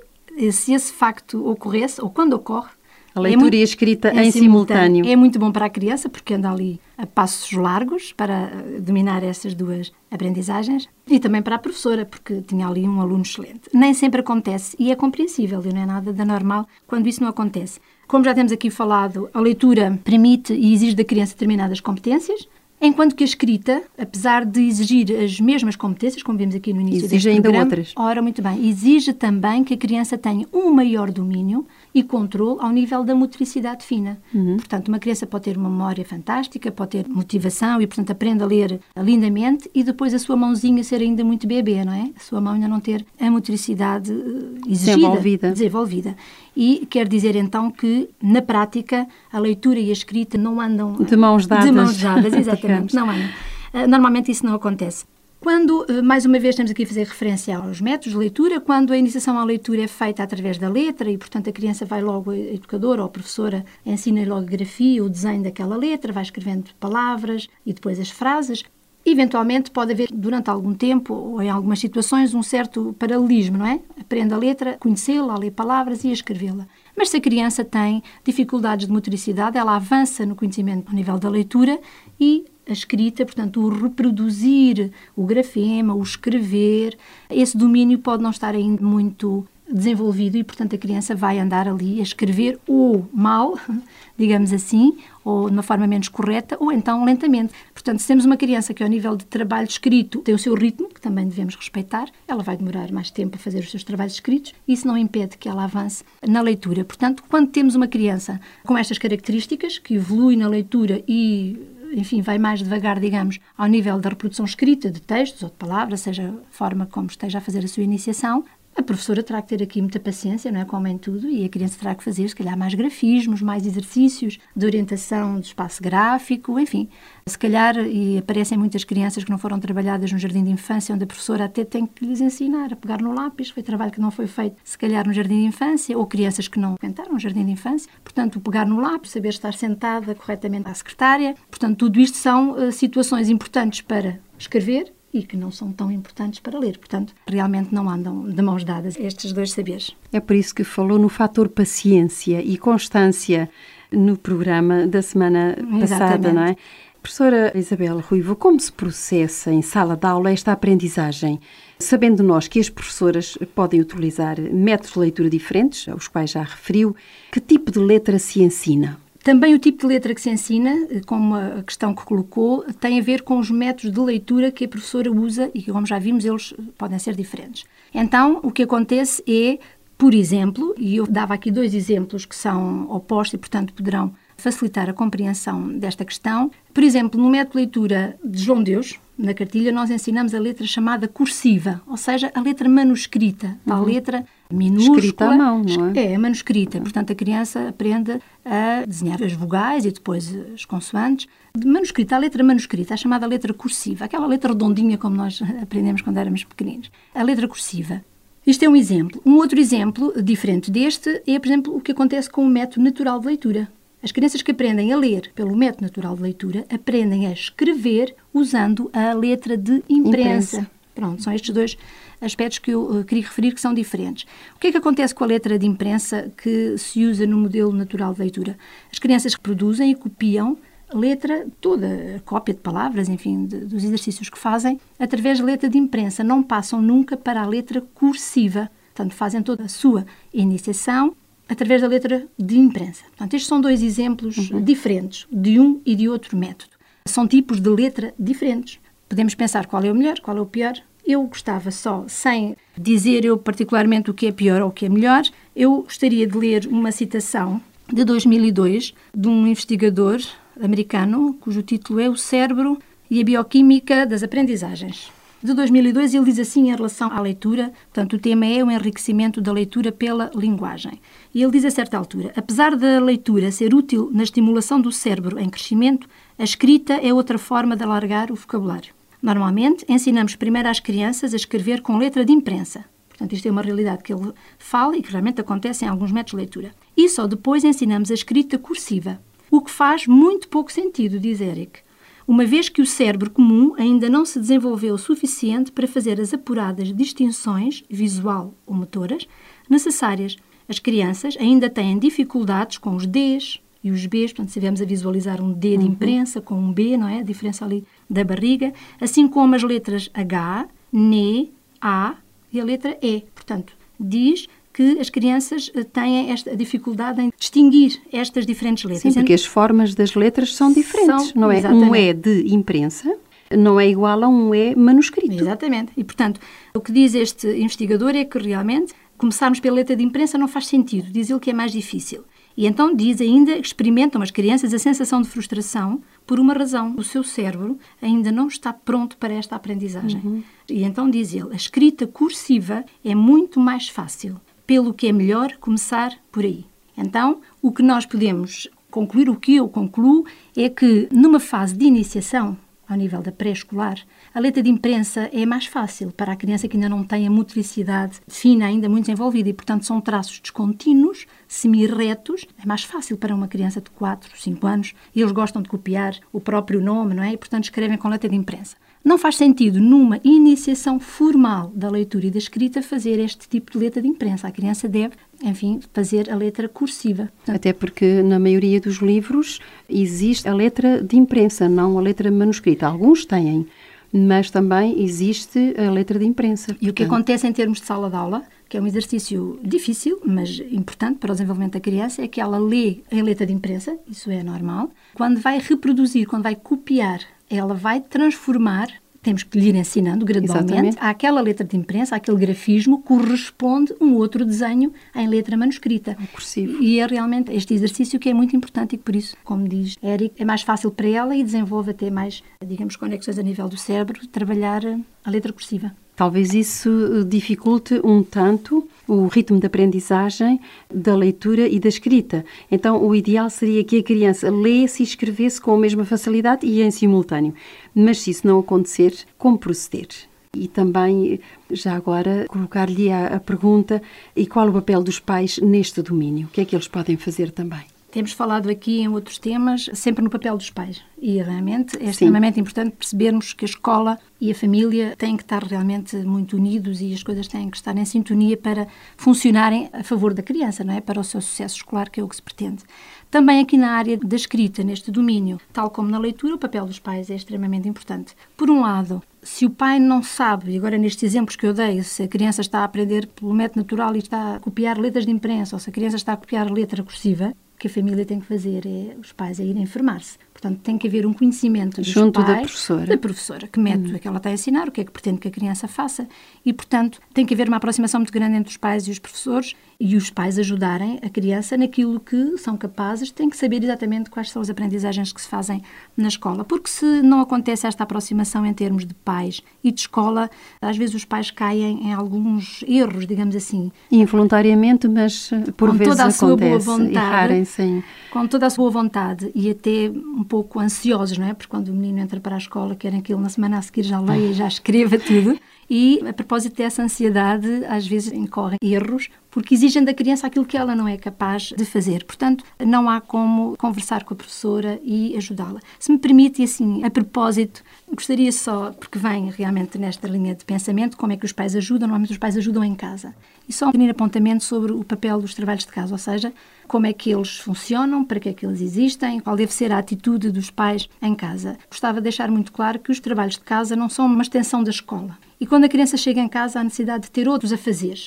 se 0.49 0.73
esse 0.73 0.93
facto 0.93 1.45
ocorresse, 1.45 1.99
ou 1.99 2.09
quando 2.09 2.33
ocorre, 2.33 2.69
a 3.17 3.21
leitura 3.21 3.55
é 3.55 3.59
e 3.59 3.61
a 3.61 3.63
escrita 3.63 4.13
em, 4.13 4.27
em 4.27 4.31
simultâneo. 4.31 5.03
simultâneo. 5.03 5.11
É 5.11 5.15
muito 5.15 5.39
bom 5.39 5.51
para 5.51 5.65
a 5.65 5.69
criança, 5.69 6.09
porque 6.09 6.33
anda 6.33 6.51
ali 6.51 6.79
a 6.97 7.05
passos 7.05 7.51
largos 7.51 8.11
para 8.13 8.51
dominar 8.79 9.23
essas 9.23 9.53
duas 9.53 9.91
aprendizagens, 10.09 10.87
e 11.07 11.19
também 11.19 11.41
para 11.41 11.55
a 11.55 11.59
professora, 11.59 12.05
porque 12.05 12.41
tinha 12.41 12.67
ali 12.67 12.87
um 12.87 13.01
aluno 13.01 13.21
excelente. 13.21 13.61
Nem 13.73 13.93
sempre 13.93 14.21
acontece, 14.21 14.75
e 14.79 14.91
é 14.91 14.95
compreensível, 14.95 15.61
e 15.63 15.73
não 15.73 15.81
é 15.81 15.85
nada 15.85 16.13
de 16.13 16.25
normal 16.25 16.67
quando 16.87 17.07
isso 17.07 17.21
não 17.21 17.29
acontece. 17.29 17.79
Como 18.07 18.23
já 18.23 18.33
temos 18.33 18.51
aqui 18.51 18.69
falado, 18.69 19.29
a 19.33 19.39
leitura 19.39 19.99
permite 20.03 20.53
e 20.53 20.73
exige 20.73 20.95
da 20.95 21.03
criança 21.03 21.33
determinadas 21.33 21.81
competências, 21.81 22.47
Enquanto 22.79 23.15
que 23.15 23.23
a 23.23 23.25
escrita, 23.25 23.81
apesar 23.97 24.45
de 24.45 24.61
exigir 24.61 25.11
as 25.19 25.39
mesmas 25.39 25.75
competências, 25.75 26.21
como 26.21 26.37
vimos 26.37 26.53
aqui 26.53 26.71
no 26.71 26.81
início 26.81 27.05
exige 27.05 27.11
deste 27.11 27.29
ainda 27.29 27.41
programa, 27.41 27.65
outras. 27.65 27.93
ora, 27.95 28.21
muito 28.21 28.41
bem, 28.41 28.69
exige 28.69 29.13
também 29.13 29.63
que 29.63 29.73
a 29.73 29.77
criança 29.77 30.15
tenha 30.15 30.45
um 30.53 30.71
maior 30.71 31.09
domínio 31.09 31.65
e 31.93 32.03
controle 32.03 32.59
ao 32.61 32.69
nível 32.69 33.03
da 33.03 33.15
motricidade 33.15 33.83
fina. 33.83 34.19
Uhum. 34.31 34.57
Portanto, 34.57 34.89
uma 34.89 34.99
criança 34.99 35.25
pode 35.25 35.45
ter 35.45 35.57
uma 35.57 35.69
memória 35.69 36.05
fantástica, 36.05 36.71
pode 36.71 36.91
ter 36.91 37.07
motivação 37.07 37.81
e, 37.81 37.87
portanto, 37.87 38.11
aprende 38.11 38.43
a 38.43 38.45
ler 38.45 38.79
lindamente 38.95 39.69
e 39.73 39.83
depois 39.83 40.13
a 40.13 40.19
sua 40.19 40.35
mãozinha 40.35 40.83
ser 40.83 41.01
ainda 41.01 41.23
muito 41.23 41.47
bebê, 41.47 41.83
não 41.83 41.93
é? 41.93 42.11
A 42.15 42.19
sua 42.19 42.39
mão 42.39 42.53
ainda 42.53 42.67
não 42.67 42.79
ter 42.79 43.03
a 43.19 43.31
motricidade 43.31 44.11
eh, 44.11 44.69
exigida, 44.69 44.97
desenvolvida. 44.97 45.51
desenvolvida. 45.51 46.15
E 46.59 46.87
quer 46.89 47.07
dizer 47.07 47.35
então 47.35 47.69
que, 47.69 48.09
na 48.19 48.41
prática, 48.41 49.07
a 49.31 49.37
leitura 49.37 49.77
e 49.77 49.91
a 49.91 49.93
escrita 49.93 50.39
não 50.39 50.59
andam 50.59 50.93
de 50.93 51.15
mãos 51.15 51.45
dadas. 51.45 51.65
De 51.65 51.71
mãos 51.71 51.97
dadas, 52.01 52.33
exatamente. 52.33 52.95
não 52.95 53.07
andam. 53.07 53.29
Eh, 53.73 53.85
normalmente 53.85 54.31
isso 54.31 54.43
não 54.43 54.55
acontece. 54.55 55.05
Quando, 55.39 55.85
eh, 55.87 56.01
mais 56.01 56.25
uma 56.25 56.39
vez, 56.39 56.55
temos 56.55 56.71
aqui 56.71 56.81
a 56.81 56.87
fazer 56.87 57.05
referência 57.05 57.55
aos 57.55 57.79
métodos 57.79 58.13
de 58.13 58.17
leitura, 58.17 58.59
quando 58.59 58.91
a 58.91 58.97
iniciação 58.97 59.37
à 59.37 59.43
leitura 59.43 59.83
é 59.83 59.87
feita 59.87 60.23
através 60.23 60.57
da 60.57 60.67
letra 60.67 61.11
e, 61.11 61.17
portanto, 61.19 61.47
a 61.47 61.53
criança 61.53 61.85
vai 61.85 62.01
logo, 62.01 62.31
a 62.31 62.37
educadora 62.37 63.03
ou 63.03 63.07
a 63.07 63.11
professora 63.11 63.63
ensina 63.85 64.27
logo 64.27 64.47
a 64.47 64.49
grafia, 64.49 65.03
o 65.03 65.09
desenho 65.09 65.43
daquela 65.43 65.77
letra, 65.77 66.11
vai 66.11 66.23
escrevendo 66.23 66.71
palavras 66.79 67.47
e 67.67 67.71
depois 67.71 67.99
as 67.99 68.09
frases. 68.09 68.63
Eventualmente 69.09 69.71
pode 69.71 69.93
haver, 69.93 70.09
durante 70.11 70.49
algum 70.49 70.73
tempo 70.73 71.13
ou 71.13 71.41
em 71.41 71.49
algumas 71.49 71.79
situações, 71.79 72.33
um 72.33 72.43
certo 72.43 72.93
paralelismo, 72.99 73.57
não 73.57 73.65
é? 73.65 73.79
Aprende 73.97 74.33
a 74.33 74.37
letra, 74.37 74.75
conhecê-la, 74.77 75.33
a 75.33 75.37
ler 75.37 75.51
palavras 75.51 76.03
e 76.03 76.09
a 76.09 76.11
escrevê-la. 76.11 76.67
Mas 76.93 77.07
se 77.07 77.15
a 77.15 77.21
criança 77.21 77.63
tem 77.63 78.03
dificuldades 78.25 78.85
de 78.85 78.91
motricidade, 78.91 79.57
ela 79.57 79.77
avança 79.77 80.25
no 80.25 80.35
conhecimento 80.35 80.89
ao 80.89 80.93
nível 80.93 81.17
da 81.17 81.29
leitura 81.29 81.79
e 82.19 82.43
a 82.67 82.73
escrita, 82.73 83.25
portanto, 83.25 83.61
o 83.61 83.69
reproduzir 83.69 84.91
o 85.15 85.25
grafema, 85.25 85.95
o 85.95 86.03
escrever, 86.03 86.97
esse 87.29 87.57
domínio 87.57 87.99
pode 87.99 88.21
não 88.21 88.31
estar 88.31 88.53
ainda 88.53 88.83
muito 88.83 89.47
desenvolvido 89.69 90.37
e, 90.37 90.43
portanto, 90.43 90.75
a 90.75 90.77
criança 90.77 91.15
vai 91.15 91.39
andar 91.39 91.67
ali 91.67 91.99
a 91.99 92.03
escrever 92.03 92.59
ou 92.67 93.07
mal, 93.13 93.57
digamos 94.17 94.53
assim, 94.53 94.97
ou 95.23 95.47
de 95.47 95.53
uma 95.53 95.63
forma 95.63 95.85
menos 95.85 96.07
correta, 96.07 96.57
ou 96.59 96.71
então 96.71 97.03
lentamente. 97.03 97.53
Portanto, 97.73 97.99
se 97.99 98.07
temos 98.07 98.25
uma 98.25 98.37
criança 98.37 98.73
que, 98.73 98.83
ao 98.83 98.89
nível 98.89 99.15
de 99.15 99.25
trabalho 99.25 99.67
escrito, 99.67 100.19
tem 100.19 100.33
o 100.33 100.39
seu 100.39 100.53
ritmo, 100.55 100.89
que 100.89 101.01
também 101.01 101.27
devemos 101.27 101.55
respeitar, 101.55 102.09
ela 102.27 102.43
vai 102.43 102.55
demorar 102.57 102.91
mais 102.91 103.11
tempo 103.11 103.35
a 103.35 103.39
fazer 103.39 103.59
os 103.59 103.71
seus 103.71 103.83
trabalhos 103.83 104.13
escritos, 104.13 104.53
e 104.67 104.73
isso 104.73 104.87
não 104.87 104.97
impede 104.97 105.37
que 105.37 105.49
ela 105.49 105.65
avance 105.65 106.03
na 106.25 106.41
leitura. 106.41 106.83
Portanto, 106.85 107.23
quando 107.27 107.49
temos 107.49 107.75
uma 107.75 107.87
criança 107.87 108.39
com 108.65 108.77
estas 108.77 108.97
características, 108.97 109.77
que 109.77 109.95
evolui 109.95 110.35
na 110.35 110.47
leitura 110.47 111.03
e 111.07 111.75
enfim, 111.93 112.21
vai 112.21 112.37
mais 112.37 112.59
devagar, 112.59 112.99
digamos, 112.99 113.39
ao 113.57 113.67
nível 113.67 113.99
da 113.99 114.09
reprodução 114.09 114.45
escrita 114.45 114.91
de 114.91 115.01
textos 115.01 115.43
ou 115.43 115.49
de 115.49 115.55
palavras, 115.55 116.01
seja 116.01 116.29
a 116.29 116.51
forma 116.51 116.85
como 116.85 117.07
esteja 117.07 117.37
a 117.37 117.41
fazer 117.41 117.63
a 117.63 117.67
sua 117.67 117.83
iniciação, 117.83 118.43
a 118.77 118.83
professora 118.83 119.23
terá 119.23 119.41
que 119.41 119.49
ter 119.49 119.63
aqui 119.63 119.81
muita 119.81 119.99
paciência, 119.99 120.51
não 120.51 120.61
é? 120.61 120.65
Como 120.65 120.87
em 120.87 120.97
tudo, 120.97 121.27
e 121.27 121.43
a 121.43 121.49
criança 121.49 121.79
terá 121.79 121.95
que 121.95 122.03
fazer, 122.03 122.29
se 122.29 122.35
calhar, 122.35 122.55
mais 122.55 122.75
grafismos, 122.75 123.41
mais 123.41 123.65
exercícios 123.65 124.37
de 124.55 124.65
orientação 124.65 125.39
do 125.39 125.43
espaço 125.43 125.81
gráfico, 125.81 126.59
enfim. 126.59 126.87
Se 127.25 127.37
calhar, 127.37 127.75
e 127.77 128.19
aparecem 128.19 128.57
muitas 128.57 128.83
crianças 128.83 129.23
que 129.23 129.31
não 129.31 129.39
foram 129.39 129.59
trabalhadas 129.59 130.11
no 130.11 130.19
jardim 130.19 130.43
de 130.43 130.51
infância, 130.51 130.93
onde 130.93 131.03
a 131.03 131.07
professora 131.07 131.45
até 131.45 131.65
tem 131.65 131.87
que 131.87 132.05
lhes 132.05 132.21
ensinar 132.21 132.71
a 132.71 132.75
pegar 132.75 133.01
no 133.01 133.13
lápis, 133.13 133.49
foi 133.49 133.63
trabalho 133.63 133.91
que 133.91 133.99
não 133.99 134.11
foi 134.11 134.27
feito, 134.27 134.57
se 134.63 134.77
calhar, 134.77 135.07
no 135.07 135.13
jardim 135.13 135.39
de 135.41 135.47
infância, 135.47 135.97
ou 135.97 136.05
crianças 136.05 136.47
que 136.47 136.59
não 136.59 136.73
frequentaram 136.73 137.15
o 137.15 137.19
jardim 137.19 137.45
de 137.45 137.51
infância. 137.51 137.91
Portanto, 138.03 138.39
pegar 138.39 138.65
no 138.67 138.79
lápis, 138.79 139.11
saber 139.11 139.29
estar 139.29 139.53
sentada 139.55 140.13
corretamente 140.13 140.69
à 140.69 140.73
secretária. 140.73 141.33
Portanto, 141.49 141.77
tudo 141.77 141.99
isto 141.99 142.17
são 142.17 142.51
uh, 142.51 142.71
situações 142.71 143.27
importantes 143.29 143.81
para 143.81 144.19
escrever 144.37 144.93
e 145.13 145.23
que 145.23 145.37
não 145.37 145.51
são 145.51 145.71
tão 145.71 145.91
importantes 145.91 146.39
para 146.39 146.59
ler. 146.59 146.77
Portanto, 146.77 147.13
realmente 147.27 147.73
não 147.73 147.89
andam 147.89 148.27
de 148.29 148.41
mãos 148.41 148.63
dadas 148.63 148.95
estes 148.99 149.31
dois 149.31 149.51
saberes. 149.51 149.95
É 150.11 150.19
por 150.19 150.35
isso 150.35 150.53
que 150.53 150.63
falou 150.63 150.99
no 150.99 151.09
fator 151.09 151.49
paciência 151.49 152.41
e 152.41 152.57
constância 152.57 153.49
no 153.91 154.17
programa 154.17 154.85
da 154.85 155.01
semana 155.01 155.55
passada, 155.79 155.83
Exatamente. 155.83 156.33
não 156.33 156.43
é? 156.43 156.55
Professora 157.01 157.57
Isabel 157.57 157.99
Ruivo, 157.99 158.35
como 158.35 158.59
se 158.59 158.69
processa 158.69 159.49
em 159.49 159.61
sala 159.61 159.95
de 159.95 160.05
aula 160.05 160.29
esta 160.29 160.51
aprendizagem? 160.51 161.39
Sabendo 161.79 162.21
nós 162.21 162.49
que 162.49 162.59
as 162.59 162.69
professoras 162.69 163.37
podem 163.55 163.79
utilizar 163.79 164.37
métodos 164.41 164.91
de 164.91 164.99
leitura 164.99 165.29
diferentes, 165.29 165.87
aos 165.87 166.09
quais 166.09 166.31
já 166.31 166.43
referiu, 166.43 166.93
que 167.31 167.39
tipo 167.39 167.71
de 167.71 167.79
letra 167.79 168.19
se 168.19 168.41
ensina? 168.41 168.99
Também 169.27 169.53
o 169.53 169.59
tipo 169.59 169.79
de 169.79 169.87
letra 169.87 170.15
que 170.15 170.21
se 170.21 170.29
ensina, 170.29 170.87
eh, 170.89 171.01
como 171.05 171.35
a 171.35 171.61
questão 171.61 171.93
que 171.93 172.05
colocou, 172.05 172.63
tem 172.79 172.97
a 172.97 173.03
ver 173.03 173.23
com 173.23 173.37
os 173.37 173.51
métodos 173.51 173.91
de 173.91 173.99
leitura 173.99 174.53
que 174.53 174.63
a 174.63 174.67
professora 174.69 175.11
usa 175.11 175.51
e 175.53 175.61
que, 175.61 175.69
como 175.69 175.85
já 175.85 175.99
vimos, 175.99 176.23
eles 176.23 176.53
podem 176.77 176.97
ser 176.97 177.13
diferentes. 177.13 177.65
Então, 177.93 178.39
o 178.41 178.49
que 178.53 178.63
acontece 178.63 179.21
é, 179.27 179.59
por 179.97 180.13
exemplo, 180.13 180.73
e 180.77 180.95
eu 180.95 181.05
dava 181.05 181.33
aqui 181.33 181.51
dois 181.51 181.73
exemplos 181.73 182.23
que 182.23 182.37
são 182.37 182.89
opostos 182.89 183.33
e, 183.33 183.37
portanto, 183.37 183.73
poderão 183.73 184.15
facilitar 184.37 184.89
a 184.89 184.93
compreensão 184.93 185.77
desta 185.77 186.05
questão. 186.05 186.49
Por 186.73 186.81
exemplo, 186.81 187.21
no 187.21 187.29
método 187.29 187.51
de 187.51 187.57
leitura 187.57 188.17
de 188.23 188.41
João 188.41 188.63
Deus, 188.63 188.97
na 189.17 189.33
cartilha, 189.33 189.73
nós 189.73 189.89
ensinamos 189.89 190.33
a 190.33 190.39
letra 190.39 190.65
chamada 190.65 191.05
cursiva, 191.05 191.81
ou 191.85 191.97
seja, 191.97 192.31
a 192.33 192.39
letra 192.39 192.69
manuscrita, 192.69 193.57
a 193.65 193.77
uhum. 193.77 193.83
letra 193.87 194.25
minúscula. 194.51 194.99
Escrita 194.99 195.25
à 195.25 195.35
mão, 195.35 195.63
não 195.63 195.89
é? 195.89 196.11
É, 196.11 196.15
a 196.15 196.19
manuscrita. 196.19 196.79
Portanto, 196.79 197.11
a 197.11 197.15
criança 197.15 197.69
aprende 197.69 198.19
a 198.45 198.85
desenhar 198.85 199.21
as 199.21 199.33
vogais 199.33 199.85
e 199.85 199.91
depois 199.91 200.33
as 200.53 200.65
consoantes. 200.65 201.27
De 201.55 201.67
manuscrita, 201.67 202.15
a 202.15 202.19
letra 202.19 202.43
manuscrita, 202.43 202.93
a 202.93 202.97
chamada 202.97 203.25
letra 203.25 203.53
cursiva, 203.53 204.05
aquela 204.05 204.27
letra 204.27 204.51
redondinha 204.51 204.97
como 204.97 205.15
nós 205.15 205.41
aprendemos 205.61 206.01
quando 206.01 206.17
éramos 206.17 206.43
pequeninos. 206.43 206.91
A 207.13 207.23
letra 207.23 207.47
cursiva. 207.47 208.03
Isto 208.45 208.63
é 208.63 208.69
um 208.69 208.75
exemplo. 208.75 209.21
Um 209.25 209.35
outro 209.35 209.59
exemplo, 209.59 210.13
diferente 210.21 210.71
deste, 210.71 211.21
é, 211.27 211.37
por 211.37 211.47
exemplo, 211.47 211.75
o 211.75 211.81
que 211.81 211.91
acontece 211.91 212.29
com 212.29 212.45
o 212.45 212.47
método 212.47 212.81
natural 212.81 213.19
de 213.19 213.27
leitura. 213.27 213.67
As 214.01 214.11
crianças 214.11 214.41
que 214.41 214.51
aprendem 214.51 214.93
a 214.93 214.97
ler 214.97 215.31
pelo 215.35 215.53
método 215.55 215.83
natural 215.83 216.15
de 216.15 216.21
leitura 216.21 216.65
aprendem 216.73 217.27
a 217.27 217.33
escrever 217.33 218.15
usando 218.33 218.89
a 218.93 219.11
letra 219.13 219.57
de 219.57 219.83
imprensa. 219.89 220.57
imprensa. 220.57 220.76
Pronto, 220.97 221.21
são 221.21 221.31
estes 221.31 221.53
dois 221.53 221.77
aspectos 222.19 222.57
que 222.57 222.71
eu 222.71 222.81
uh, 222.81 223.03
queria 223.03 223.23
referir 223.23 223.53
que 223.53 223.61
são 223.61 223.71
diferentes. 223.71 224.25
O 224.55 224.59
que 224.59 224.65
é 224.65 224.71
que 224.71 224.77
acontece 224.77 225.13
com 225.13 225.23
a 225.23 225.27
letra 225.27 225.59
de 225.59 225.67
imprensa 225.67 226.31
que 226.35 226.75
se 226.75 227.05
usa 227.05 227.27
no 227.27 227.37
modelo 227.37 227.71
natural 227.71 228.15
de 228.15 228.19
leitura? 228.21 228.57
As 228.91 228.97
crianças 228.97 229.35
produzem 229.35 229.91
e 229.91 229.95
copiam 229.95 230.57
a 230.91 230.97
letra 230.97 231.45
toda, 231.61 232.15
a 232.15 232.19
cópia 232.21 232.55
de 232.55 232.61
palavras, 232.61 233.09
enfim, 233.09 233.45
de, 233.45 233.59
dos 233.59 233.83
exercícios 233.83 234.27
que 234.27 234.39
fazem, 234.39 234.79
através 234.97 235.37
da 235.37 235.45
letra 235.45 235.69
de 235.69 235.77
imprensa. 235.77 236.23
Não 236.23 236.41
passam 236.41 236.81
nunca 236.81 237.15
para 237.15 237.43
a 237.43 237.45
letra 237.45 237.79
cursiva. 237.93 238.71
Portanto, 238.95 239.13
fazem 239.13 239.43
toda 239.43 239.65
a 239.65 239.69
sua 239.69 240.03
iniciação 240.33 241.15
através 241.47 241.83
da 241.83 241.87
letra 241.87 242.25
de 242.39 242.57
imprensa. 242.57 243.03
Portanto, 243.09 243.35
estes 243.35 243.47
são 243.47 243.61
dois 243.61 243.83
exemplos 243.83 244.49
uhum. 244.49 244.63
diferentes 244.63 245.27
de 245.31 245.59
um 245.59 245.79
e 245.85 245.93
de 245.93 246.09
outro 246.09 246.35
método. 246.35 246.71
São 247.05 247.27
tipos 247.27 247.59
de 247.59 247.69
letra 247.69 248.15
diferentes. 248.17 248.79
Podemos 249.09 249.35
pensar 249.35 249.65
qual 249.65 249.83
é 249.83 249.91
o 249.91 249.95
melhor, 249.95 250.19
qual 250.19 250.37
é 250.37 250.41
o 250.41 250.45
pior. 250.45 250.73
Eu 251.05 251.23
gostava 251.23 251.71
só, 251.71 252.03
sem 252.07 252.55
dizer 252.77 253.23
eu 253.23 253.37
particularmente 253.37 254.11
o 254.11 254.13
que 254.13 254.27
é 254.27 254.31
pior 254.31 254.61
ou 254.61 254.69
o 254.69 254.71
que 254.71 254.85
é 254.85 254.89
melhor, 254.89 255.23
eu 255.55 255.83
gostaria 255.83 256.27
de 256.27 256.37
ler 256.37 256.67
uma 256.67 256.91
citação 256.91 257.61
de 257.91 258.03
2002 258.03 258.93
de 259.15 259.27
um 259.29 259.47
investigador 259.47 260.19
americano 260.61 261.33
cujo 261.39 261.61
título 261.61 262.01
é 262.01 262.09
O 262.09 262.17
Cérebro 262.17 262.77
e 263.09 263.21
a 263.21 263.23
Bioquímica 263.23 264.05
das 264.05 264.21
Aprendizagens. 264.23 265.09
de 265.41 265.53
2002, 265.53 266.13
ele 266.13 266.25
diz 266.25 266.39
assim 266.39 266.67
em 266.67 266.75
relação 266.75 267.09
à 267.09 267.21
leitura, 267.21 267.71
portanto, 267.85 268.17
o 268.17 268.19
tema 268.19 268.45
é 268.45 268.61
o 268.61 268.69
enriquecimento 268.69 269.39
da 269.39 269.53
leitura 269.53 269.91
pela 269.91 270.29
linguagem. 270.35 270.99
E 271.33 271.41
ele 271.41 271.51
diz 271.53 271.63
a 271.63 271.71
certa 271.71 271.97
altura: 271.97 272.33
apesar 272.35 272.75
da 272.75 272.99
leitura 272.99 273.51
ser 273.51 273.73
útil 273.73 274.09
na 274.13 274.23
estimulação 274.23 274.81
do 274.81 274.91
cérebro 274.91 275.39
em 275.39 275.49
crescimento, 275.49 276.09
a 276.37 276.43
escrita 276.43 276.95
é 276.95 277.13
outra 277.13 277.37
forma 277.37 277.77
de 277.77 277.83
alargar 277.83 278.31
o 278.31 278.35
vocabulário. 278.35 278.96
Normalmente, 279.27 279.83
ensinamos 279.89 280.37
primeiro 280.37 280.69
às 280.69 280.79
crianças 280.79 281.33
a 281.33 281.35
escrever 281.35 281.81
com 281.81 281.97
letra 281.97 282.23
de 282.23 282.31
imprensa. 282.31 282.85
Portanto, 283.09 283.33
isto 283.33 283.45
é 283.45 283.51
uma 283.51 283.61
realidade 283.61 284.01
que 284.01 284.13
ele 284.13 284.31
fala 284.57 284.95
e 284.95 285.01
que 285.01 285.11
realmente 285.11 285.41
acontece 285.41 285.83
em 285.83 285.89
alguns 285.89 286.13
métodos 286.13 286.31
de 286.31 286.37
leitura. 286.37 286.71
E 286.95 287.09
só 287.09 287.27
depois 287.27 287.65
ensinamos 287.65 288.09
a 288.09 288.13
escrita 288.13 288.57
cursiva, 288.57 289.21
o 289.51 289.59
que 289.59 289.69
faz 289.69 290.07
muito 290.07 290.47
pouco 290.47 290.71
sentido, 290.71 291.19
diz 291.19 291.41
Eric, 291.41 291.81
uma 292.25 292.45
vez 292.45 292.69
que 292.69 292.81
o 292.81 292.85
cérebro 292.85 293.29
comum 293.29 293.73
ainda 293.77 294.09
não 294.09 294.23
se 294.23 294.39
desenvolveu 294.39 294.93
o 294.93 294.97
suficiente 294.97 295.73
para 295.73 295.89
fazer 295.89 296.21
as 296.21 296.33
apuradas 296.33 296.93
distinções, 296.93 297.83
visual 297.89 298.53
ou 298.65 298.73
motoras, 298.73 299.27
necessárias. 299.69 300.37
As 300.69 300.79
crianças 300.79 301.35
ainda 301.37 301.69
têm 301.69 301.99
dificuldades 301.99 302.77
com 302.77 302.95
os 302.95 303.05
Ds 303.05 303.59
e 303.83 303.91
os 303.91 304.05
Bs, 304.05 304.31
portanto, 304.31 304.51
se 304.51 304.59
vemos 304.61 304.81
a 304.81 304.85
visualizar 304.85 305.41
um 305.41 305.51
D 305.51 305.77
de 305.77 305.83
uhum. 305.83 305.91
imprensa 305.91 306.39
com 306.39 306.55
um 306.55 306.71
B, 306.71 306.95
não 306.95 307.07
é? 307.07 307.19
A 307.19 307.23
diferença 307.23 307.65
ali 307.65 307.85
da 308.09 308.23
barriga, 308.23 308.73
assim 308.99 309.27
como 309.27 309.55
as 309.55 309.63
letras 309.63 310.09
H, 310.13 310.67
N, 310.93 311.51
A 311.81 312.15
e 312.51 312.59
a 312.59 312.63
letra 312.63 312.97
E. 313.01 313.23
Portanto, 313.35 313.73
diz 313.99 314.47
que 314.73 314.99
as 314.99 315.09
crianças 315.09 315.71
eh, 315.73 315.83
têm 315.83 316.29
esta 316.31 316.55
dificuldade 316.55 317.19
em 317.19 317.31
distinguir 317.37 317.99
estas 318.11 318.45
diferentes 318.45 318.83
letras. 318.83 319.13
Sim, 319.13 319.19
porque 319.19 319.33
as 319.33 319.43
formas 319.43 319.95
das 319.95 320.13
letras 320.13 320.55
são 320.55 320.71
diferentes, 320.71 321.29
são, 321.29 321.41
não 321.41 321.51
é? 321.51 321.57
Exatamente. 321.57 321.89
Um 321.89 321.95
E 321.95 322.13
de 322.13 322.53
imprensa 322.53 323.17
não 323.49 323.79
é 323.79 323.89
igual 323.89 324.23
a 324.23 324.27
um 324.27 324.53
E 324.53 324.75
manuscrito. 324.75 325.33
Exatamente. 325.33 325.91
E, 325.97 326.03
portanto, 326.03 326.39
o 326.75 326.79
que 326.79 326.91
diz 326.91 327.15
este 327.15 327.47
investigador 327.47 328.15
é 328.15 328.23
que 328.23 328.37
realmente 328.37 328.93
começarmos 329.17 329.59
pela 329.59 329.77
letra 329.77 329.95
de 329.95 330.03
imprensa 330.03 330.37
não 330.37 330.47
faz 330.47 330.67
sentido. 330.67 331.11
Diz 331.11 331.29
ele 331.29 331.39
que 331.39 331.49
é 331.49 331.53
mais 331.53 331.71
difícil. 331.71 332.23
E 332.57 332.65
então 332.65 332.93
diz 332.95 333.21
ainda 333.21 333.53
que 333.53 333.67
experimentam 333.67 334.19
as 334.19 334.31
crianças 334.31 334.73
a 334.73 334.79
sensação 334.79 335.21
de 335.21 335.29
frustração 335.29 336.01
por 336.25 336.39
uma 336.39 336.53
razão. 336.53 336.95
O 336.97 337.03
seu 337.03 337.23
cérebro 337.23 337.77
ainda 338.01 338.31
não 338.31 338.47
está 338.47 338.73
pronto 338.73 339.15
para 339.17 339.33
esta 339.33 339.55
aprendizagem. 339.55 340.19
Uhum. 340.25 340.43
E 340.67 340.83
então 340.83 341.07
diz 341.07 341.35
ele, 341.35 341.53
a 341.53 341.55
escrita 341.55 342.07
cursiva 342.07 342.83
é 343.05 343.13
muito 343.13 343.59
mais 343.59 343.87
fácil 343.87 344.41
pelo 344.65 344.91
que 344.91 345.07
é 345.07 345.11
melhor 345.11 345.55
começar 345.57 346.17
por 346.31 346.43
aí. 346.43 346.65
Então, 346.97 347.41
o 347.61 347.71
que 347.71 347.83
nós 347.83 348.07
podemos 348.07 348.67
concluir, 348.89 349.29
o 349.29 349.35
que 349.35 349.55
eu 349.55 349.69
concluo, 349.69 350.25
é 350.55 350.67
que 350.67 351.07
numa 351.11 351.39
fase 351.39 351.77
de 351.77 351.85
iniciação, 351.85 352.57
ao 352.87 352.95
nível 352.95 353.21
da 353.21 353.31
pré-escolar, 353.31 353.99
a 354.33 354.39
letra 354.39 354.63
de 354.63 354.69
imprensa 354.69 355.29
é 355.33 355.45
mais 355.45 355.65
fácil 355.65 356.11
para 356.11 356.31
a 356.33 356.35
criança 356.35 356.67
que 356.67 356.77
ainda 356.77 356.89
não 356.89 357.03
tem 357.03 357.27
a 357.27 357.31
motricidade 357.31 358.19
fina 358.27 358.65
ainda 358.65 358.87
muito 358.87 359.05
desenvolvida 359.05 359.49
e, 359.49 359.53
portanto, 359.53 359.85
são 359.85 359.99
traços 359.99 360.39
descontínuos, 360.39 361.25
semi-retos. 361.47 362.45
É 362.61 362.65
mais 362.65 362.83
fácil 362.83 363.17
para 363.17 363.35
uma 363.35 363.47
criança 363.47 363.81
de 363.81 363.89
4, 363.91 364.39
5 364.39 364.67
anos 364.67 364.93
e 365.13 365.21
eles 365.21 365.31
gostam 365.31 365.61
de 365.61 365.69
copiar 365.69 366.15
o 366.31 366.39
próprio 366.39 366.81
nome, 366.81 367.13
não 367.13 367.23
é? 367.23 367.33
E, 367.33 367.37
portanto, 367.37 367.65
escrevem 367.65 367.97
com 367.97 368.07
letra 368.07 368.29
de 368.29 368.35
imprensa. 368.35 368.75
Não 369.07 369.17
faz 369.17 369.37
sentido, 369.37 369.79
numa 369.79 370.19
iniciação 370.21 370.99
formal 370.99 371.71
da 371.73 371.89
leitura 371.89 372.25
e 372.25 372.31
da 372.31 372.37
escrita, 372.37 372.81
fazer 372.81 373.19
este 373.19 373.47
tipo 373.47 373.71
de 373.71 373.77
letra 373.77 374.01
de 374.01 374.07
imprensa. 374.09 374.49
A 374.49 374.51
criança 374.51 374.85
deve, 374.89 375.15
enfim, 375.43 375.79
fazer 375.93 376.31
a 376.31 376.35
letra 376.35 376.67
cursiva. 376.67 377.29
Até 377.47 377.73
porque 377.73 378.21
na 378.23 378.39
maioria 378.39 378.79
dos 378.79 378.97
livros 378.97 379.59
existe 379.89 380.47
a 380.47 380.53
letra 380.53 381.01
de 381.01 381.15
imprensa, 381.17 381.69
não 381.69 381.97
a 381.97 382.01
letra 382.01 382.31
manuscrita. 382.31 382.87
Alguns 382.87 383.25
têm, 383.25 383.67
mas 384.11 384.49
também 384.49 385.03
existe 385.03 385.73
a 385.77 385.91
letra 385.91 386.17
de 386.17 386.25
imprensa. 386.25 386.75
E 386.81 386.89
o 386.89 386.93
que 386.93 387.03
acontece 387.03 387.47
em 387.47 387.53
termos 387.53 387.79
de 387.79 387.85
sala 387.85 388.09
de 388.09 388.15
aula, 388.15 388.43
que 388.67 388.77
é 388.77 388.81
um 388.81 388.87
exercício 388.87 389.59
difícil, 389.63 390.19
mas 390.25 390.59
importante 390.71 391.19
para 391.19 391.31
o 391.31 391.33
desenvolvimento 391.33 391.73
da 391.73 391.79
criança, 391.79 392.21
é 392.21 392.27
que 392.27 392.41
ela 392.41 392.57
lê 392.57 392.97
em 393.11 393.21
letra 393.21 393.45
de 393.45 393.53
imprensa, 393.53 393.97
isso 394.09 394.31
é 394.31 394.43
normal. 394.43 394.91
Quando 395.13 395.39
vai 395.39 395.59
reproduzir, 395.59 396.27
quando 396.27 396.43
vai 396.43 396.55
copiar 396.55 397.19
ela 397.49 397.73
vai 397.73 398.01
transformar 398.01 398.87
temos 399.27 399.43
que 399.43 399.59
lhe 399.59 399.67
ir 399.67 399.75
ensinando 399.75 400.25
gradualmente. 400.25 400.71
Exatamente. 400.71 400.97
Àquela 401.01 401.41
letra 401.41 401.67
de 401.67 401.75
imprensa, 401.75 402.15
àquele 402.15 402.37
grafismo, 402.37 403.01
corresponde 403.01 403.93
um 403.99 404.13
outro 404.13 404.45
desenho 404.45 404.93
em 405.13 405.27
letra 405.27 405.57
manuscrita. 405.57 406.15
Um 406.17 406.25
cursivo. 406.27 406.81
E 406.81 407.01
é 407.01 407.05
realmente 407.05 407.51
este 407.51 407.73
exercício 407.73 408.17
que 408.17 408.29
é 408.29 408.33
muito 408.33 408.55
importante 408.55 408.93
e 408.93 408.97
que, 408.97 409.03
por 409.03 409.17
isso, 409.17 409.35
como 409.43 409.67
diz 409.67 409.97
Eric, 410.01 410.41
é 410.41 410.45
mais 410.45 410.61
fácil 410.61 410.91
para 410.91 411.09
ela 411.09 411.35
e 411.35 411.43
desenvolve 411.43 411.91
até 411.91 412.09
mais, 412.09 412.41
digamos, 412.65 412.95
conexões 412.95 413.37
a 413.37 413.43
nível 413.43 413.67
do 413.67 413.75
cérebro, 413.75 414.25
trabalhar 414.27 414.81
a 415.25 415.29
letra 415.29 415.51
cursiva. 415.51 415.93
Talvez 416.15 416.53
isso 416.53 417.25
dificulte 417.27 417.99
um 418.03 418.23
tanto 418.23 418.87
o 419.07 419.27
ritmo 419.27 419.59
de 419.59 419.67
aprendizagem 419.67 420.59
da 420.93 421.15
leitura 421.15 421.67
e 421.67 421.79
da 421.79 421.89
escrita. 421.89 422.43
Então, 422.69 423.03
o 423.05 423.15
ideal 423.15 423.49
seria 423.49 423.83
que 423.83 423.99
a 423.99 424.03
criança 424.03 424.49
lesse 424.49 425.01
e 425.01 425.05
escrevesse 425.05 425.61
com 425.61 425.73
a 425.73 425.79
mesma 425.79 426.05
facilidade 426.05 426.65
e 426.65 426.81
em 426.81 426.91
simultâneo. 426.91 427.53
Mas 427.95 428.19
se 428.19 428.31
isso 428.31 428.45
não 428.45 428.59
acontecer, 428.59 429.13
como 429.37 429.57
proceder? 429.57 430.07
E 430.55 430.67
também, 430.67 431.39
já 431.69 431.95
agora, 431.95 432.45
colocar-lhe 432.47 433.11
a, 433.11 433.27
a 433.27 433.39
pergunta: 433.39 434.01
e 434.35 434.45
qual 434.47 434.67
o 434.69 434.73
papel 434.73 435.03
dos 435.03 435.19
pais 435.19 435.57
neste 435.59 436.01
domínio? 436.01 436.47
O 436.47 436.49
que 436.49 436.61
é 436.61 436.65
que 436.65 436.75
eles 436.75 436.87
podem 436.87 437.17
fazer 437.17 437.51
também? 437.51 437.96
Temos 438.17 438.31
falado 438.31 438.67
aqui 438.67 439.01
em 439.01 439.07
outros 439.09 439.37
temas, 439.37 439.91
sempre 439.93 440.23
no 440.23 440.29
papel 440.31 440.57
dos 440.57 440.71
pais. 440.71 441.03
E 441.21 441.39
realmente 441.39 441.97
é 441.97 441.99
Sim. 441.99 442.09
extremamente 442.09 442.59
importante 442.59 442.95
percebermos 442.95 443.53
que 443.53 443.63
a 443.63 443.67
escola 443.67 444.17
e 444.41 444.49
a 444.49 444.55
família 444.55 445.15
têm 445.15 445.37
que 445.37 445.43
estar 445.43 445.63
realmente 445.63 446.15
muito 446.17 446.57
unidos 446.57 446.99
e 446.99 447.13
as 447.13 447.21
coisas 447.21 447.47
têm 447.47 447.69
que 447.69 447.77
estar 447.77 447.95
em 447.95 448.05
sintonia 448.05 448.57
para 448.57 448.87
funcionarem 449.15 449.87
a 449.93 450.01
favor 450.01 450.33
da 450.33 450.41
criança, 450.41 450.83
não 450.83 450.95
é? 450.95 450.99
Para 450.99 451.19
o 451.19 451.23
seu 451.23 451.39
sucesso 451.41 451.75
escolar, 451.75 452.09
que 452.09 452.19
é 452.19 452.23
o 452.23 452.27
que 452.27 452.35
se 452.35 452.41
pretende. 452.41 452.81
Também 453.29 453.59
aqui 453.59 453.77
na 453.77 453.91
área 453.91 454.17
da 454.17 454.35
escrita, 454.35 454.83
neste 454.83 455.11
domínio, 455.11 455.61
tal 455.71 455.91
como 455.91 456.09
na 456.09 456.17
leitura, 456.17 456.55
o 456.55 456.57
papel 456.57 456.87
dos 456.87 456.97
pais 456.97 457.29
é 457.29 457.35
extremamente 457.35 457.87
importante. 457.87 458.35
Por 458.57 458.71
um 458.71 458.81
lado, 458.81 459.21
se 459.43 459.63
o 459.63 459.69
pai 459.69 459.99
não 459.99 460.23
sabe, 460.23 460.71
e 460.71 460.77
agora 460.77 460.97
nestes 460.97 461.21
exemplos 461.21 461.55
que 461.55 461.67
eu 461.67 461.73
dei, 461.73 462.01
se 462.01 462.23
a 462.23 462.27
criança 462.27 462.61
está 462.61 462.79
a 462.79 462.83
aprender 462.83 463.27
pelo 463.27 463.53
método 463.53 463.81
natural 463.81 464.15
e 464.15 464.19
está 464.19 464.55
a 464.55 464.59
copiar 464.59 464.97
letras 464.97 465.23
de 465.23 465.31
imprensa, 465.31 465.75
ou 465.75 465.79
se 465.79 465.91
a 465.91 465.93
criança 465.93 466.15
está 466.15 466.33
a 466.33 466.37
copiar 466.37 466.71
letra 466.71 467.03
cursiva, 467.03 467.53
que 467.77 467.87
a 467.87 467.89
família 467.89 468.25
tem 468.25 468.39
que 468.39 468.45
fazer 468.47 468.85
é 468.85 469.15
os 469.19 469.31
pais 469.31 469.59
a 469.59 469.63
irem 469.63 469.83
informar-se. 469.83 470.37
Portanto, 470.51 470.79
tem 470.81 470.97
que 470.97 471.07
haver 471.07 471.25
um 471.25 471.33
conhecimento 471.33 472.01
dos 472.01 472.07
Junto 472.09 472.41
pais, 472.41 472.47
da 472.47 472.61
professora. 472.61 473.05
Da 473.05 473.17
professora, 473.17 473.67
que 473.67 473.79
método 473.79 474.09
uhum. 474.09 474.15
é 474.15 474.19
que 474.19 474.27
ela 474.27 474.37
está 474.37 474.49
a 474.49 474.53
ensinar, 474.53 474.87
o 474.87 474.91
que 474.91 475.01
é 475.01 475.03
que 475.03 475.11
pretende 475.11 475.39
que 475.39 475.47
a 475.47 475.51
criança 475.51 475.87
faça. 475.87 476.27
E, 476.65 476.73
portanto, 476.73 477.19
tem 477.33 477.45
que 477.45 477.53
haver 477.53 477.67
uma 477.67 477.77
aproximação 477.77 478.19
muito 478.19 478.33
grande 478.33 478.57
entre 478.57 478.71
os 478.71 478.77
pais 478.77 479.07
e 479.07 479.11
os 479.11 479.19
professores 479.19 479.75
e 479.99 480.15
os 480.15 480.29
pais 480.29 480.59
ajudarem 480.59 481.19
a 481.23 481.29
criança 481.29 481.75
naquilo 481.75 482.19
que 482.19 482.57
são 482.57 482.77
capazes, 482.77 483.31
têm 483.31 483.49
que 483.49 483.57
saber 483.57 483.83
exatamente 483.83 484.29
quais 484.29 484.51
são 484.51 484.61
as 484.61 484.69
aprendizagens 484.69 485.33
que 485.33 485.41
se 485.41 485.47
fazem 485.47 485.81
na 486.15 486.27
escola. 486.27 486.63
Porque 486.63 486.89
se 486.89 487.21
não 487.21 487.41
acontece 487.41 487.87
esta 487.87 488.03
aproximação 488.03 488.65
em 488.65 488.73
termos 488.73 489.05
de 489.05 489.13
pais 489.13 489.61
e 489.83 489.91
de 489.91 490.01
escola, 490.01 490.49
às 490.81 490.97
vezes 490.97 491.15
os 491.15 491.25
pais 491.25 491.49
caem 491.49 492.07
em 492.07 492.13
alguns 492.13 492.83
erros, 492.87 493.25
digamos 493.25 493.55
assim. 493.55 493.91
Involuntariamente, 494.11 495.07
mas 495.07 495.51
eh, 495.51 495.71
por 495.71 495.89
com 495.89 495.95
vezes 495.97 496.13
toda 496.13 496.23
a 496.23 496.27
acontece. 496.27 496.37
Sua 496.37 496.57
boa 496.57 496.79
vontade, 496.79 497.65
sim. 497.65 498.03
Com 498.31 498.47
toda 498.47 498.67
a 498.67 498.69
sua 498.69 498.89
vontade 498.89 499.51
e 499.55 499.69
até 499.69 500.11
um 500.11 500.43
pouco 500.43 500.79
ansiosos, 500.79 501.37
não 501.37 501.47
é? 501.47 501.53
Porque 501.53 501.69
quando 501.69 501.89
o 501.89 501.93
menino 501.93 502.19
entra 502.19 502.39
para 502.39 502.55
a 502.55 502.59
escola, 502.59 502.95
querem 502.95 503.21
que 503.21 503.33
ele 503.33 503.41
na 503.41 503.49
semana 503.49 503.79
a 503.79 503.81
seguir 503.81 504.03
já 504.03 504.19
leia 504.19 504.51
e 504.51 504.53
já 504.53 504.67
escreva 504.67 505.17
tudo. 505.17 505.57
E, 505.89 506.21
a 506.27 506.33
propósito 506.33 506.75
dessa 506.75 507.01
ansiedade, 507.01 507.85
às 507.85 508.05
vezes 508.05 508.31
incorrem 508.33 508.77
erros 508.81 509.29
porque 509.57 509.73
exigem 509.73 510.03
da 510.03 510.13
criança 510.13 510.45
aquilo 510.45 510.65
que 510.65 510.77
ela 510.77 510.95
não 510.95 511.07
é 511.07 511.17
capaz 511.17 511.73
de 511.75 511.83
fazer. 511.83 512.23
Portanto, 512.25 512.63
não 512.79 513.09
há 513.09 513.19
como 513.19 513.75
conversar 513.75 514.23
com 514.23 514.35
a 514.35 514.37
professora 514.37 514.99
e 515.01 515.35
ajudá-la. 515.35 515.79
Se 515.97 516.11
me 516.11 516.19
permite, 516.19 516.61
assim, 516.61 517.03
a 517.03 517.09
propósito, 517.09 517.81
gostaria 518.07 518.51
só, 518.51 518.91
porque 518.91 519.17
vem 519.17 519.49
realmente 519.49 519.97
nesta 519.97 520.27
linha 520.27 520.53
de 520.53 520.63
pensamento, 520.63 521.17
como 521.17 521.33
é 521.33 521.37
que 521.37 521.45
os 521.45 521.51
pais 521.51 521.75
ajudam, 521.75 522.07
normalmente 522.07 522.33
os 522.33 522.37
pais 522.37 522.55
ajudam 522.55 522.83
em 522.83 522.93
casa. 522.93 523.33
E 523.67 523.73
só 523.73 523.87
um 523.87 523.91
pequeno 523.91 524.11
apontamento 524.11 524.63
sobre 524.63 524.91
o 524.91 525.03
papel 525.03 525.41
dos 525.41 525.55
trabalhos 525.55 525.85
de 525.85 525.91
casa, 525.91 526.13
ou 526.13 526.19
seja, 526.19 526.53
como 526.87 527.07
é 527.07 527.13
que 527.13 527.31
eles 527.31 527.57
funcionam, 527.57 528.23
para 528.23 528.39
que 528.39 528.49
é 528.49 528.53
que 528.53 528.63
eles 528.63 528.79
existem, 528.79 529.39
qual 529.39 529.55
deve 529.55 529.73
ser 529.73 529.91
a 529.91 529.97
atitude 529.97 530.51
dos 530.51 530.69
pais 530.69 531.09
em 531.19 531.33
casa. 531.33 531.79
Gostava 531.89 532.19
de 532.19 532.25
deixar 532.25 532.51
muito 532.51 532.71
claro 532.71 532.99
que 532.99 533.11
os 533.11 533.19
trabalhos 533.19 533.55
de 533.55 533.61
casa 533.61 533.95
não 533.95 534.07
são 534.07 534.27
uma 534.27 534.43
extensão 534.43 534.83
da 534.83 534.91
escola. 534.91 535.35
E 535.59 535.65
quando 535.65 535.85
a 535.85 535.89
criança 535.89 536.15
chega 536.15 536.39
em 536.39 536.47
casa, 536.47 536.79
há 536.79 536.83
necessidade 536.83 537.23
de 537.23 537.31
ter 537.31 537.49
outros 537.49 537.73
a 537.73 537.77
fazer. 537.77 538.19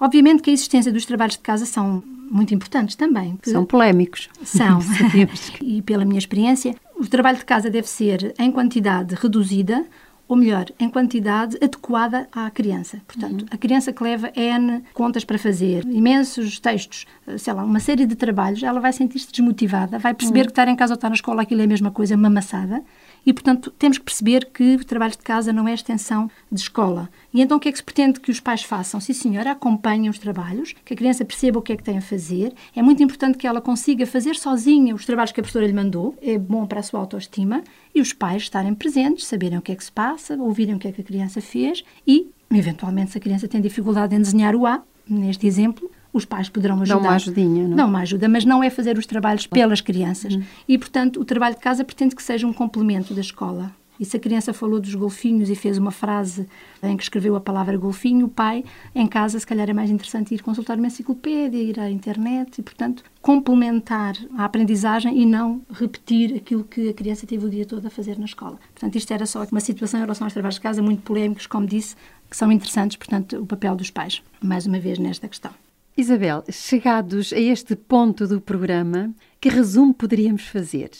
Obviamente 0.00 0.42
que 0.42 0.50
a 0.50 0.52
existência 0.52 0.90
dos 0.90 1.04
trabalhos 1.04 1.34
de 1.34 1.42
casa 1.42 1.66
são 1.66 2.02
muito 2.30 2.54
importantes 2.54 2.94
também. 2.94 3.38
São 3.42 3.64
polémicos. 3.64 4.30
São. 4.44 4.78
e 5.60 5.82
pela 5.82 6.04
minha 6.04 6.18
experiência, 6.18 6.74
o 6.96 7.06
trabalho 7.06 7.38
de 7.38 7.44
casa 7.44 7.68
deve 7.68 7.88
ser 7.88 8.34
em 8.38 8.50
quantidade 8.50 9.14
reduzida, 9.14 9.84
ou 10.28 10.36
melhor, 10.36 10.66
em 10.78 10.88
quantidade 10.88 11.56
adequada 11.56 12.28
à 12.30 12.48
criança. 12.50 13.02
Portanto, 13.04 13.42
uhum. 13.42 13.48
a 13.50 13.56
criança 13.56 13.92
que 13.92 14.02
leva 14.02 14.30
N 14.36 14.84
contas 14.94 15.24
para 15.24 15.36
fazer, 15.36 15.84
imensos 15.84 16.60
textos, 16.60 17.04
sei 17.36 17.52
lá, 17.52 17.64
uma 17.64 17.80
série 17.80 18.06
de 18.06 18.14
trabalhos, 18.14 18.62
ela 18.62 18.78
vai 18.78 18.92
sentir-se 18.92 19.30
desmotivada, 19.32 19.98
vai 19.98 20.14
perceber 20.14 20.40
uhum. 20.40 20.46
que 20.46 20.52
estar 20.52 20.68
em 20.68 20.76
casa 20.76 20.92
ou 20.92 20.94
estar 20.94 21.08
na 21.08 21.16
escola 21.16 21.42
aquilo 21.42 21.62
é 21.62 21.64
a 21.64 21.66
mesma 21.66 21.90
coisa, 21.90 22.14
é 22.14 22.16
uma 22.16 22.30
maçada, 22.30 22.80
e, 23.24 23.32
portanto, 23.32 23.70
temos 23.70 23.98
que 23.98 24.04
perceber 24.04 24.46
que 24.46 24.76
o 24.76 24.84
trabalho 24.84 25.12
de 25.12 25.18
casa 25.18 25.52
não 25.52 25.68
é 25.68 25.74
extensão 25.74 26.30
de 26.50 26.60
escola. 26.60 27.08
E 27.32 27.40
então 27.40 27.58
o 27.58 27.60
que 27.60 27.68
é 27.68 27.72
que 27.72 27.78
se 27.78 27.84
pretende 27.84 28.20
que 28.20 28.30
os 28.30 28.40
pais 28.40 28.62
façam? 28.62 29.00
Sim, 29.00 29.12
senhora, 29.12 29.52
acompanhem 29.52 30.08
os 30.08 30.18
trabalhos, 30.18 30.74
que 30.84 30.94
a 30.94 30.96
criança 30.96 31.24
perceba 31.24 31.58
o 31.58 31.62
que 31.62 31.72
é 31.72 31.76
que 31.76 31.82
tem 31.82 31.98
a 31.98 32.02
fazer. 32.02 32.52
É 32.74 32.82
muito 32.82 33.02
importante 33.02 33.38
que 33.38 33.46
ela 33.46 33.60
consiga 33.60 34.06
fazer 34.06 34.36
sozinha 34.36 34.94
os 34.94 35.04
trabalhos 35.04 35.32
que 35.32 35.40
a 35.40 35.42
professora 35.42 35.66
lhe 35.66 35.72
mandou, 35.72 36.16
é 36.22 36.38
bom 36.38 36.66
para 36.66 36.80
a 36.80 36.82
sua 36.82 37.00
autoestima, 37.00 37.62
e 37.94 38.00
os 38.00 38.12
pais 38.12 38.42
estarem 38.42 38.74
presentes, 38.74 39.26
saberem 39.26 39.58
o 39.58 39.62
que 39.62 39.72
é 39.72 39.76
que 39.76 39.84
se 39.84 39.92
passa, 39.92 40.36
ouvirem 40.36 40.74
o 40.74 40.78
que 40.78 40.88
é 40.88 40.92
que 40.92 41.00
a 41.00 41.04
criança 41.04 41.40
fez 41.40 41.84
e, 42.06 42.30
eventualmente, 42.50 43.12
se 43.12 43.18
a 43.18 43.20
criança 43.20 43.48
tem 43.48 43.60
dificuldade 43.60 44.14
em 44.14 44.20
desenhar 44.20 44.54
o 44.54 44.66
A, 44.66 44.82
neste 45.08 45.46
exemplo, 45.46 45.90
os 46.12 46.24
pais 46.24 46.48
poderão 46.48 46.80
ajudar. 46.82 46.94
Dão 46.96 47.04
uma 47.04 47.14
ajudinha, 47.14 47.68
não? 47.68 47.76
Dão 47.76 47.88
uma 47.88 48.00
ajuda, 48.00 48.28
mas 48.28 48.44
não 48.44 48.62
é 48.62 48.70
fazer 48.70 48.98
os 48.98 49.06
trabalhos 49.06 49.46
pelas 49.46 49.80
crianças. 49.80 50.34
Uhum. 50.34 50.42
E, 50.68 50.78
portanto, 50.78 51.20
o 51.20 51.24
trabalho 51.24 51.54
de 51.54 51.60
casa 51.60 51.84
pretende 51.84 52.14
que 52.14 52.22
seja 52.22 52.46
um 52.46 52.52
complemento 52.52 53.14
da 53.14 53.20
escola. 53.20 53.72
E 54.00 54.04
se 54.06 54.16
a 54.16 54.20
criança 54.20 54.54
falou 54.54 54.80
dos 54.80 54.94
golfinhos 54.94 55.50
e 55.50 55.54
fez 55.54 55.76
uma 55.76 55.90
frase 55.90 56.48
em 56.82 56.96
que 56.96 57.02
escreveu 57.02 57.36
a 57.36 57.40
palavra 57.40 57.76
golfinho, 57.76 58.24
o 58.24 58.28
pai, 58.30 58.64
em 58.94 59.06
casa, 59.06 59.38
se 59.38 59.46
calhar 59.46 59.68
é 59.68 59.74
mais 59.74 59.90
interessante 59.90 60.34
ir 60.34 60.42
consultar 60.42 60.78
uma 60.78 60.86
enciclopédia, 60.86 61.58
ir 61.58 61.78
à 61.78 61.90
internet 61.90 62.58
e, 62.58 62.62
portanto, 62.62 63.04
complementar 63.20 64.16
a 64.38 64.46
aprendizagem 64.46 65.20
e 65.20 65.26
não 65.26 65.60
repetir 65.70 66.34
aquilo 66.34 66.64
que 66.64 66.88
a 66.88 66.94
criança 66.94 67.26
teve 67.26 67.44
o 67.44 67.50
dia 67.50 67.66
todo 67.66 67.84
a 67.84 67.90
fazer 67.90 68.18
na 68.18 68.24
escola. 68.24 68.58
Portanto, 68.72 68.96
isto 68.96 69.12
era 69.12 69.26
só 69.26 69.44
uma 69.52 69.60
situação 69.60 70.00
em 70.00 70.02
relação 70.02 70.26
aos 70.26 70.32
trabalhos 70.32 70.54
de 70.54 70.62
casa 70.62 70.80
muito 70.80 71.02
polémicos, 71.02 71.46
como 71.46 71.66
disse, 71.66 71.94
que 72.30 72.36
são 72.38 72.50
interessantes, 72.50 72.96
portanto, 72.96 73.36
o 73.36 73.44
papel 73.44 73.76
dos 73.76 73.90
pais, 73.90 74.22
mais 74.42 74.64
uma 74.64 74.80
vez 74.80 74.98
nesta 74.98 75.28
questão. 75.28 75.52
Isabel, 75.96 76.44
chegados 76.50 77.32
a 77.32 77.38
este 77.38 77.74
ponto 77.74 78.26
do 78.26 78.40
programa, 78.40 79.12
que 79.40 79.48
resumo 79.48 79.92
poderíamos 79.92 80.46
fazer? 80.46 80.90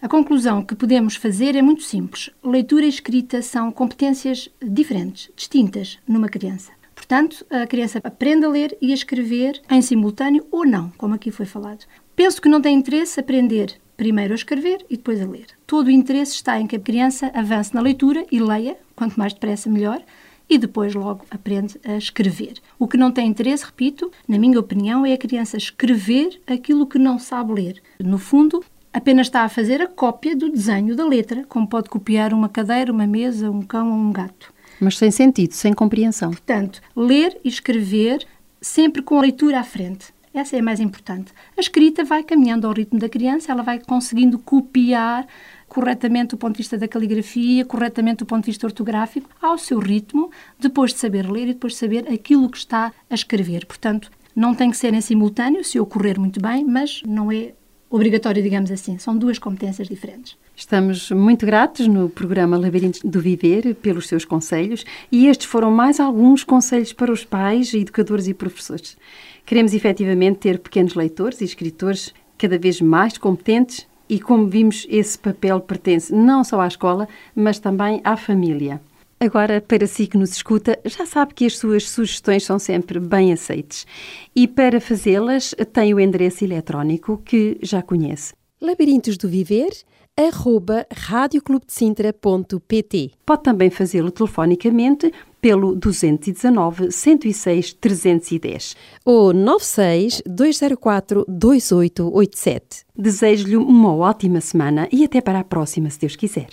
A 0.00 0.08
conclusão 0.08 0.64
que 0.64 0.74
podemos 0.74 1.14
fazer 1.14 1.54
é 1.54 1.62
muito 1.62 1.82
simples. 1.82 2.28
Leitura 2.42 2.84
e 2.84 2.88
escrita 2.88 3.40
são 3.40 3.70
competências 3.70 4.50
diferentes, 4.60 5.30
distintas, 5.36 5.98
numa 6.06 6.28
criança. 6.28 6.72
Portanto, 6.92 7.46
a 7.48 7.66
criança 7.66 8.00
aprende 8.02 8.44
a 8.44 8.48
ler 8.48 8.76
e 8.80 8.90
a 8.90 8.94
escrever 8.94 9.62
em 9.70 9.80
simultâneo 9.80 10.44
ou 10.50 10.66
não, 10.66 10.90
como 10.98 11.14
aqui 11.14 11.30
foi 11.30 11.46
falado. 11.46 11.84
Penso 12.16 12.42
que 12.42 12.48
não 12.48 12.60
tem 12.60 12.76
interesse 12.76 13.20
aprender 13.20 13.80
primeiro 13.96 14.32
a 14.32 14.36
escrever 14.36 14.84
e 14.90 14.96
depois 14.96 15.22
a 15.22 15.26
ler. 15.26 15.46
Todo 15.66 15.86
o 15.86 15.90
interesse 15.90 16.34
está 16.34 16.60
em 16.60 16.66
que 16.66 16.76
a 16.76 16.80
criança 16.80 17.30
avance 17.32 17.72
na 17.72 17.80
leitura 17.80 18.26
e 18.30 18.40
leia, 18.40 18.76
quanto 18.96 19.16
mais 19.16 19.32
depressa 19.32 19.70
melhor, 19.70 20.02
e 20.52 20.58
depois 20.58 20.94
logo 20.94 21.24
aprende 21.30 21.80
a 21.82 21.96
escrever. 21.96 22.54
O 22.78 22.86
que 22.86 22.98
não 22.98 23.10
tem 23.10 23.26
interesse, 23.26 23.64
repito, 23.64 24.10
na 24.28 24.38
minha 24.38 24.60
opinião, 24.60 25.06
é 25.06 25.14
a 25.14 25.18
criança 25.18 25.56
escrever 25.56 26.40
aquilo 26.46 26.86
que 26.86 26.98
não 26.98 27.18
sabe 27.18 27.52
ler. 27.52 27.82
No 27.98 28.18
fundo, 28.18 28.62
apenas 28.92 29.28
está 29.28 29.44
a 29.44 29.48
fazer 29.48 29.80
a 29.80 29.86
cópia 29.86 30.36
do 30.36 30.50
desenho 30.50 30.94
da 30.94 31.06
letra, 31.06 31.44
como 31.48 31.66
pode 31.66 31.88
copiar 31.88 32.34
uma 32.34 32.50
cadeira, 32.50 32.92
uma 32.92 33.06
mesa, 33.06 33.50
um 33.50 33.62
cão 33.62 33.88
ou 33.90 33.96
um 33.96 34.12
gato. 34.12 34.52
Mas 34.78 34.98
sem 34.98 35.10
sentido, 35.10 35.52
sem 35.52 35.72
compreensão. 35.72 36.30
Portanto, 36.30 36.82
ler 36.94 37.38
e 37.42 37.48
escrever 37.48 38.26
sempre 38.60 39.00
com 39.00 39.16
a 39.16 39.22
leitura 39.22 39.58
à 39.58 39.64
frente. 39.64 40.12
Essa 40.34 40.56
é 40.56 40.60
a 40.60 40.62
mais 40.62 40.80
importante. 40.80 41.32
A 41.56 41.60
escrita 41.60 42.04
vai 42.04 42.22
caminhando 42.22 42.66
ao 42.66 42.72
ritmo 42.72 42.98
da 42.98 43.08
criança, 43.08 43.52
ela 43.52 43.62
vai 43.62 43.78
conseguindo 43.78 44.38
copiar 44.38 45.26
corretamente 45.72 46.32
do 46.32 46.36
ponto 46.36 46.52
de 46.52 46.58
vista 46.58 46.76
da 46.76 46.86
caligrafia, 46.86 47.64
corretamente 47.64 48.18
do 48.18 48.26
ponto 48.26 48.44
de 48.44 48.50
vista 48.50 48.66
ortográfico, 48.66 49.30
ao 49.40 49.56
seu 49.56 49.78
ritmo, 49.78 50.30
depois 50.60 50.92
de 50.92 50.98
saber 50.98 51.30
ler 51.30 51.44
e 51.44 51.54
depois 51.54 51.72
de 51.72 51.78
saber 51.78 52.06
aquilo 52.12 52.50
que 52.50 52.58
está 52.58 52.92
a 53.08 53.14
escrever. 53.14 53.64
Portanto, 53.64 54.10
não 54.36 54.54
tem 54.54 54.70
que 54.70 54.76
ser 54.76 54.92
em 54.92 55.00
simultâneo, 55.00 55.64
se 55.64 55.80
ocorrer 55.80 56.20
muito 56.20 56.42
bem, 56.42 56.62
mas 56.62 57.02
não 57.06 57.32
é 57.32 57.54
obrigatório, 57.88 58.42
digamos 58.42 58.70
assim. 58.70 58.98
São 58.98 59.16
duas 59.16 59.38
competências 59.38 59.88
diferentes. 59.88 60.36
Estamos 60.54 61.10
muito 61.10 61.46
gratos 61.46 61.86
no 61.88 62.10
programa 62.10 62.58
Labirintos 62.58 63.00
do 63.02 63.22
Viver 63.22 63.74
pelos 63.76 64.08
seus 64.08 64.26
conselhos 64.26 64.84
e 65.10 65.26
estes 65.26 65.46
foram 65.46 65.70
mais 65.70 65.98
alguns 65.98 66.44
conselhos 66.44 66.92
para 66.92 67.10
os 67.10 67.24
pais, 67.24 67.72
educadores 67.72 68.28
e 68.28 68.34
professores. 68.34 68.94
Queremos 69.46 69.72
efetivamente 69.72 70.40
ter 70.40 70.58
pequenos 70.58 70.94
leitores 70.94 71.40
e 71.40 71.44
escritores 71.44 72.12
cada 72.36 72.58
vez 72.58 72.78
mais 72.78 73.16
competentes 73.16 73.90
e, 74.12 74.20
como 74.20 74.46
vimos, 74.46 74.86
esse 74.90 75.18
papel 75.18 75.58
pertence 75.58 76.14
não 76.14 76.44
só 76.44 76.60
à 76.60 76.66
escola, 76.66 77.08
mas 77.34 77.58
também 77.58 78.02
à 78.04 78.14
família. 78.14 78.78
Agora, 79.18 79.58
para 79.58 79.86
si 79.86 80.06
que 80.06 80.18
nos 80.18 80.32
escuta, 80.32 80.78
já 80.84 81.06
sabe 81.06 81.32
que 81.32 81.46
as 81.46 81.56
suas 81.56 81.88
sugestões 81.88 82.44
são 82.44 82.58
sempre 82.58 83.00
bem 83.00 83.32
aceites. 83.32 83.86
E 84.36 84.46
para 84.46 84.82
fazê-las, 84.82 85.54
tem 85.72 85.94
o 85.94 86.00
endereço 86.00 86.44
eletrónico 86.44 87.22
que 87.24 87.56
já 87.62 87.80
conhece. 87.80 88.34
Labirintos 88.60 89.16
do 89.16 89.30
Viver 89.30 89.70
arroba 90.14 90.86
radioclubdecintra.pt 90.92 93.12
Pode 93.24 93.42
também 93.42 93.70
fazê-lo 93.70 94.10
telefonicamente 94.10 95.10
pelo 95.42 95.74
219 95.74 96.92
106 96.92 97.74
310 97.74 98.76
ou 99.04 99.34
96 99.34 100.22
204 100.24 101.24
2887. 101.28 102.84
Desejo-lhe 102.96 103.56
uma 103.56 103.92
ótima 103.94 104.40
semana 104.40 104.88
e 104.92 105.04
até 105.04 105.20
para 105.20 105.40
a 105.40 105.44
próxima, 105.44 105.90
se 105.90 105.98
Deus 105.98 106.14
quiser. 106.14 106.48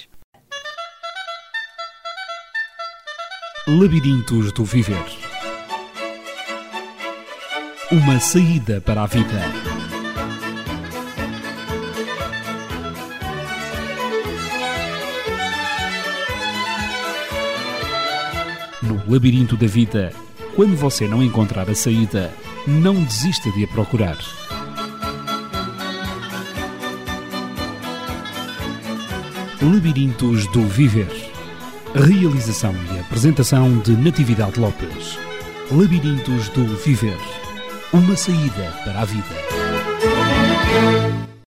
Labirintos 3.67 4.51
do 4.51 4.65
Viver 4.65 5.05
Uma 7.91 8.19
saída 8.19 8.81
para 8.81 9.03
a 9.03 9.05
vida. 9.05 9.78
Labirinto 19.09 19.57
da 19.57 19.65
vida, 19.65 20.13
quando 20.55 20.75
você 20.75 21.07
não 21.07 21.23
encontrar 21.23 21.67
a 21.67 21.73
saída, 21.73 22.31
não 22.67 23.03
desista 23.03 23.51
de 23.51 23.63
a 23.63 23.67
procurar. 23.67 24.17
Labirintos 29.61 30.45
do 30.51 30.61
Viver. 30.67 31.11
Realização 31.95 32.75
e 32.93 32.99
apresentação 32.99 33.79
de 33.79 33.93
Natividade 33.93 34.59
Lopes. 34.59 35.17
Labirintos 35.71 36.47
do 36.49 36.65
Viver. 36.77 37.17
Uma 37.91 38.15
saída 38.15 38.71
para 38.85 39.01
a 39.01 39.05
vida. 39.05 39.48